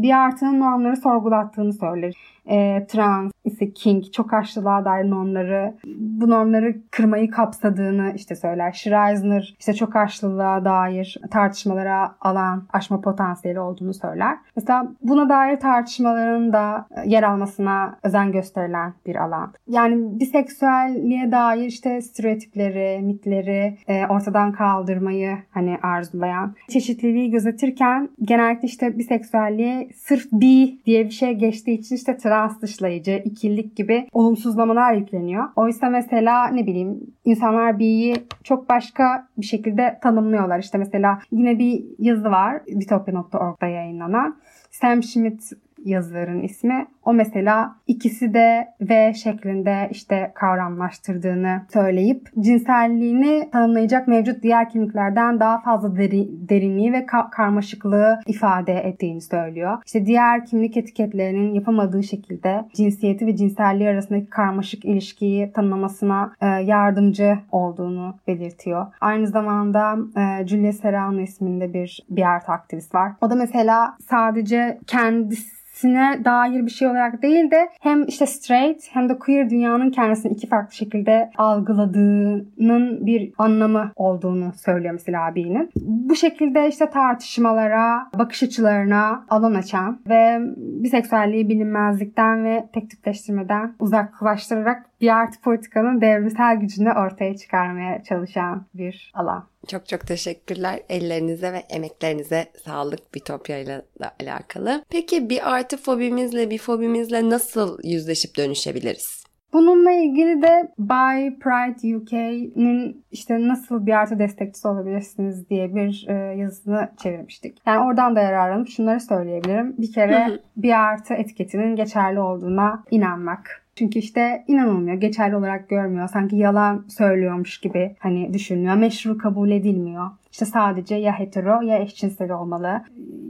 [0.03, 2.15] bir artının normları sorgulattığını söyler.
[2.47, 8.73] e, trans, ise kink, çok açlılığa dair normları, bu normları kırmayı kapsadığını işte söyler.
[8.73, 14.39] Schreisner işte çok açlılığa dair tartışmalara alan, aşma potansiyeli olduğunu söyler.
[14.57, 19.53] Mesela buna dair tartışmaların da yer almasına özen gösterilen bir alan.
[19.69, 28.99] Yani biseksüelliğe dair işte stereotipleri, mitleri e, ortadan kaldırmayı hani arzulayan, çeşitliliği gözetirken genellikle işte
[29.33, 35.45] biseksüelliğe sırf bi diye bir şey geçtiği için işte trans dışlayıcı, ikillik gibi olumsuzlamalar yükleniyor.
[35.57, 38.15] Oysa mesela ne bileyim insanlar bi'yi
[38.45, 40.59] çok başka bir şekilde tanımlıyorlar.
[40.59, 44.37] İşte mesela yine bir yazı var bitopya.org'da yayınlanan.
[44.71, 45.53] Sam Schmidt
[45.85, 46.87] yazarın ismi.
[47.05, 55.61] O mesela ikisi de V şeklinde işte kavramlaştırdığını söyleyip cinselliğini tanımlayacak mevcut diğer kimliklerden daha
[55.61, 59.79] fazla deri, derinliği ve ka- karmaşıklığı ifade ettiğini söylüyor.
[59.87, 67.39] İşte diğer kimlik etiketlerinin yapamadığı şekilde cinsiyeti ve cinselliği arasındaki karmaşık ilişkiyi tanımlamasına e, yardımcı
[67.53, 68.87] olduğunu belirtiyor.
[69.01, 73.13] Aynı zamanda e, Julia Serrano isminde bir bir art aktivist var.
[73.21, 78.85] O da mesela sadece kendisi cinsine dair bir şey olarak değil de hem işte straight
[78.93, 85.71] hem de queer dünyanın kendisini iki farklı şekilde algıladığının bir anlamı olduğunu söylüyor mesela abinin.
[85.77, 94.87] Bu şekilde işte tartışmalara, bakış açılarına alan açan ve biseksüelliği bilinmezlikten ve tek tipleştirmeden uzaklaştırarak
[95.01, 99.52] bir artı politikanın devrimsel gücünü ortaya çıkarmaya çalışan bir alan.
[99.69, 100.81] Çok çok teşekkürler.
[100.89, 103.83] Ellerinize ve emeklerinize sağlık Bitopya ile
[104.21, 104.85] alakalı.
[104.91, 109.23] Peki bir artı fobimizle, bir fobimizle nasıl yüzleşip dönüşebiliriz?
[109.53, 116.13] Bununla ilgili de By Pride UK'nin işte nasıl bir artı destekçisi olabilirsiniz diye bir e,
[116.15, 117.59] yazısını çevirmiştik.
[117.67, 119.75] Yani oradan da yararlanıp şunları söyleyebilirim.
[119.79, 123.62] Bir kere bir artı etiketinin geçerli olduğuna inanmak.
[123.77, 126.09] Çünkü işte inanılmıyor, geçerli olarak görmüyor.
[126.09, 128.75] Sanki yalan söylüyormuş gibi hani düşünülüyor.
[128.75, 130.11] Meşru kabul edilmiyor.
[130.33, 132.83] İşte sadece ya hetero ya eşcinsel olmalı.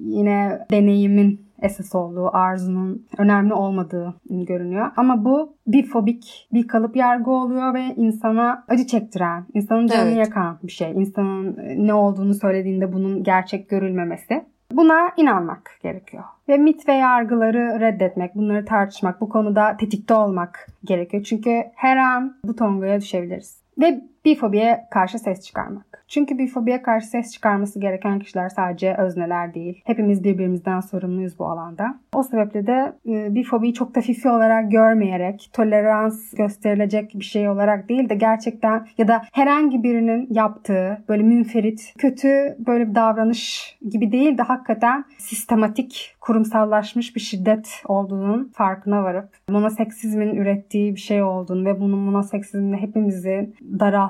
[0.05, 4.90] Yine deneyimin esas olduğu, arzunun önemli olmadığı görünüyor.
[4.97, 10.26] Ama bu bir fobik, bir kalıp yargı oluyor ve insana acı çektiren, insanın canını evet.
[10.26, 10.90] yakan bir şey.
[10.90, 14.45] İnsanın ne olduğunu söylediğinde bunun gerçek görülmemesi.
[14.76, 16.24] Buna inanmak gerekiyor.
[16.48, 21.22] Ve mit ve yargıları reddetmek, bunları tartışmak, bu konuda tetikte olmak gerekiyor.
[21.22, 23.62] Çünkü her an bu tongaya düşebiliriz.
[23.80, 26.04] Ve bifobiye karşı ses çıkarmak.
[26.08, 29.82] Çünkü bir fobiye karşı ses çıkarması gereken kişiler sadece özneler değil.
[29.84, 31.98] Hepimiz birbirimizden sorumluyuz bu alanda.
[32.14, 37.48] O sebeple de e, bir fobiyi çok da fifi olarak görmeyerek, tolerans gösterilecek bir şey
[37.48, 43.76] olarak değil de gerçekten ya da herhangi birinin yaptığı böyle münferit, kötü böyle bir davranış
[43.90, 51.22] gibi değil de hakikaten sistematik, kurumsallaşmış bir şiddet olduğunun farkına varıp monoseksizmin ürettiği bir şey
[51.22, 53.52] olduğunu ve bunun monoseksizmle hepimizi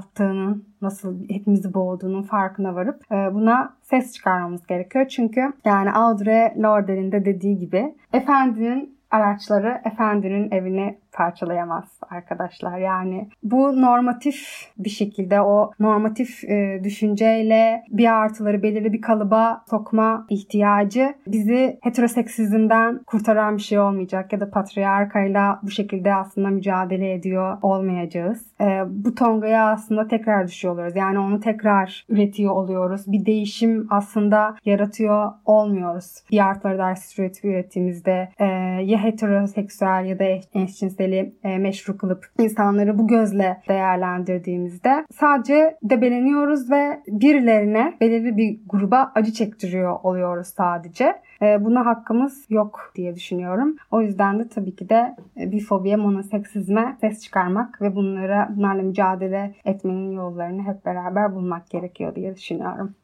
[0.02, 5.08] daralttığının nasıl hepimizi boğduğunun farkına varıp e, buna ses çıkarmamız gerekiyor.
[5.08, 12.78] Çünkü yani Audre Lorde'nin de dediği gibi efendinin araçları efendinin evini parçalayamaz arkadaşlar.
[12.78, 20.26] Yani bu normatif bir şekilde o normatif e, düşünceyle bir artıları belirli bir kalıba sokma
[20.30, 27.58] ihtiyacı bizi heteroseksizmden kurtaran bir şey olmayacak ya da patriarkayla bu şekilde aslında mücadele ediyor
[27.62, 28.46] olmayacağız.
[28.60, 30.96] E, bu tongaya aslında tekrar düşüyor oluyoruz.
[30.96, 33.04] Yani onu tekrar üretiyor oluyoruz.
[33.06, 36.14] Bir değişim aslında yaratıyor olmuyoruz.
[36.30, 38.44] Bir artıları dair stereotip ürettiğimizde e,
[38.82, 46.70] ya heteroseksüel ya da eşcinsel cinseli e, meşru kılıp insanları bu gözle değerlendirdiğimizde sadece debeleniyoruz
[46.70, 51.14] ve birilerine belirli bir gruba acı çektiriyor oluyoruz sadece.
[51.42, 53.76] E, buna hakkımız yok diye düşünüyorum.
[53.90, 58.82] O yüzden de tabii ki de e, bir fobiye, monoseksizme ses çıkarmak ve bunlara bunlarla
[58.82, 62.94] mücadele etmenin yollarını hep beraber bulmak gerekiyor diye düşünüyorum.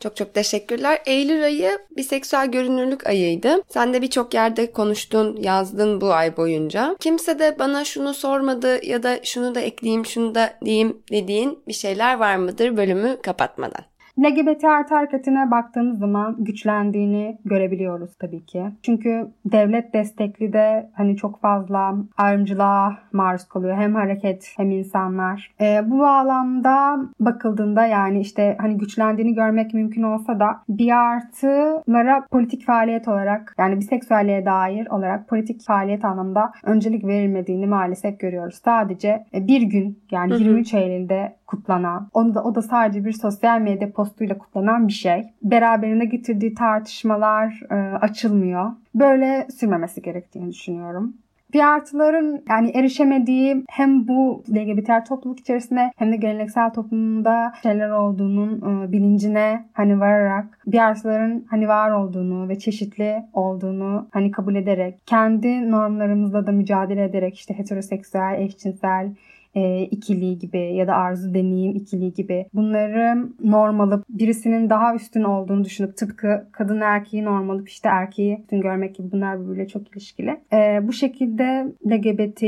[0.00, 1.02] Çok çok teşekkürler.
[1.06, 3.62] Eylül ayı biseksüel görünürlük ayıydı.
[3.68, 6.96] Sen de birçok yerde konuştun, yazdın bu ay boyunca.
[7.00, 11.72] Kimse de bana şunu sormadı ya da şunu da ekleyeyim, şunu da diyeyim dediğin bir
[11.72, 13.84] şeyler var mıdır bölümü kapatmadan?
[14.18, 18.64] LGBT artı hareketine baktığımız zaman güçlendiğini görebiliyoruz tabii ki.
[18.82, 23.76] Çünkü devlet destekli de hani çok fazla ayrımcılığa maruz kalıyor.
[23.76, 25.50] Hem hareket hem insanlar.
[25.60, 32.66] E, bu bağlamda bakıldığında yani işte hani güçlendiğini görmek mümkün olsa da bir artılara politik
[32.66, 38.60] faaliyet olarak yani biseksüelliğe dair olarak politik faaliyet anlamında öncelik verilmediğini maalesef görüyoruz.
[38.64, 43.92] Sadece bir gün yani 23 Eylül'de kutlanan, onu da o da sadece bir sosyal medya
[43.92, 45.24] postuyla kutlanan bir şey.
[45.42, 48.70] Beraberinde getirdiği tartışmalar e, açılmıyor.
[48.94, 51.14] Böyle sürmemesi gerektiğini düşünüyorum.
[51.52, 58.82] Bir artıların yani erişemediği hem bu LGBT topluluk içerisinde hem de geleneksel toplumda şeyler olduğunun
[58.86, 64.98] e, bilincine hani vararak bir artıların hani var olduğunu ve çeşitli olduğunu hani kabul ederek
[65.06, 69.10] kendi normlarımızla da mücadele ederek işte heteroseksüel, eşcinsel,
[69.58, 75.22] e, ikiliği gibi ya da arzu deneyim ikiliği gibi bunları norm alıp birisinin daha üstün
[75.22, 79.88] olduğunu düşünüp tıpkı kadın erkeği norm alıp işte erkeği üstün görmek gibi bunlar birbiriyle çok
[79.88, 80.40] ilişkili.
[80.52, 82.42] E, bu şekilde LGBT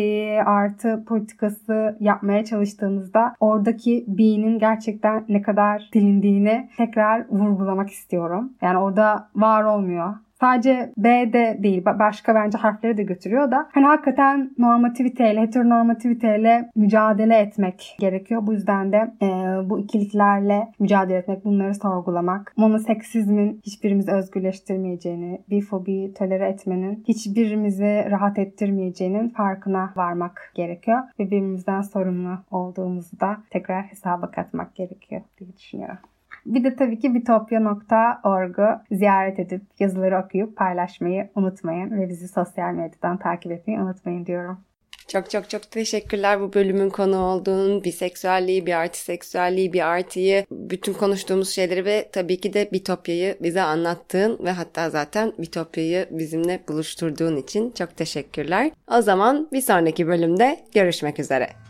[0.47, 8.53] artı politikası yapmaya çalıştığımızda oradaki B'nin gerçekten ne kadar dilindiğini tekrar vurgulamak istiyorum.
[8.63, 13.87] Yani orada var olmuyor sadece B de değil başka bence harfleri de götürüyor da hani
[13.87, 18.47] hakikaten normativiteyle, heteronormativiteyle mücadele etmek gerekiyor.
[18.47, 19.27] Bu yüzden de e,
[19.71, 29.29] bu ikiliklerle mücadele etmek, bunları sorgulamak, monoseksizmin hiçbirimizi özgürleştirmeyeceğini, bifobi tolere etmenin hiçbirimizi rahat ettirmeyeceğinin
[29.29, 30.99] farkına varmak gerekiyor.
[31.19, 35.99] Ve birbirimizden sorumlu olduğumuzu da tekrar hesaba katmak gerekiyor diye düşünüyorum.
[36.47, 43.17] Bir de tabii ki bitopya.org'u ziyaret edip yazıları okuyup paylaşmayı unutmayın ve bizi sosyal medyadan
[43.17, 44.59] takip etmeyi unutmayın diyorum.
[45.13, 51.51] Çok çok çok teşekkürler bu bölümün konu olduğun biseksüelliği, bir artiseksüelliği, bir artıyı, bütün konuştuğumuz
[51.51, 57.71] şeyleri ve tabii ki de Bitopya'yı bize anlattığın ve hatta zaten Bitopya'yı bizimle buluşturduğun için
[57.71, 58.71] çok teşekkürler.
[58.99, 61.70] O zaman bir sonraki bölümde görüşmek üzere.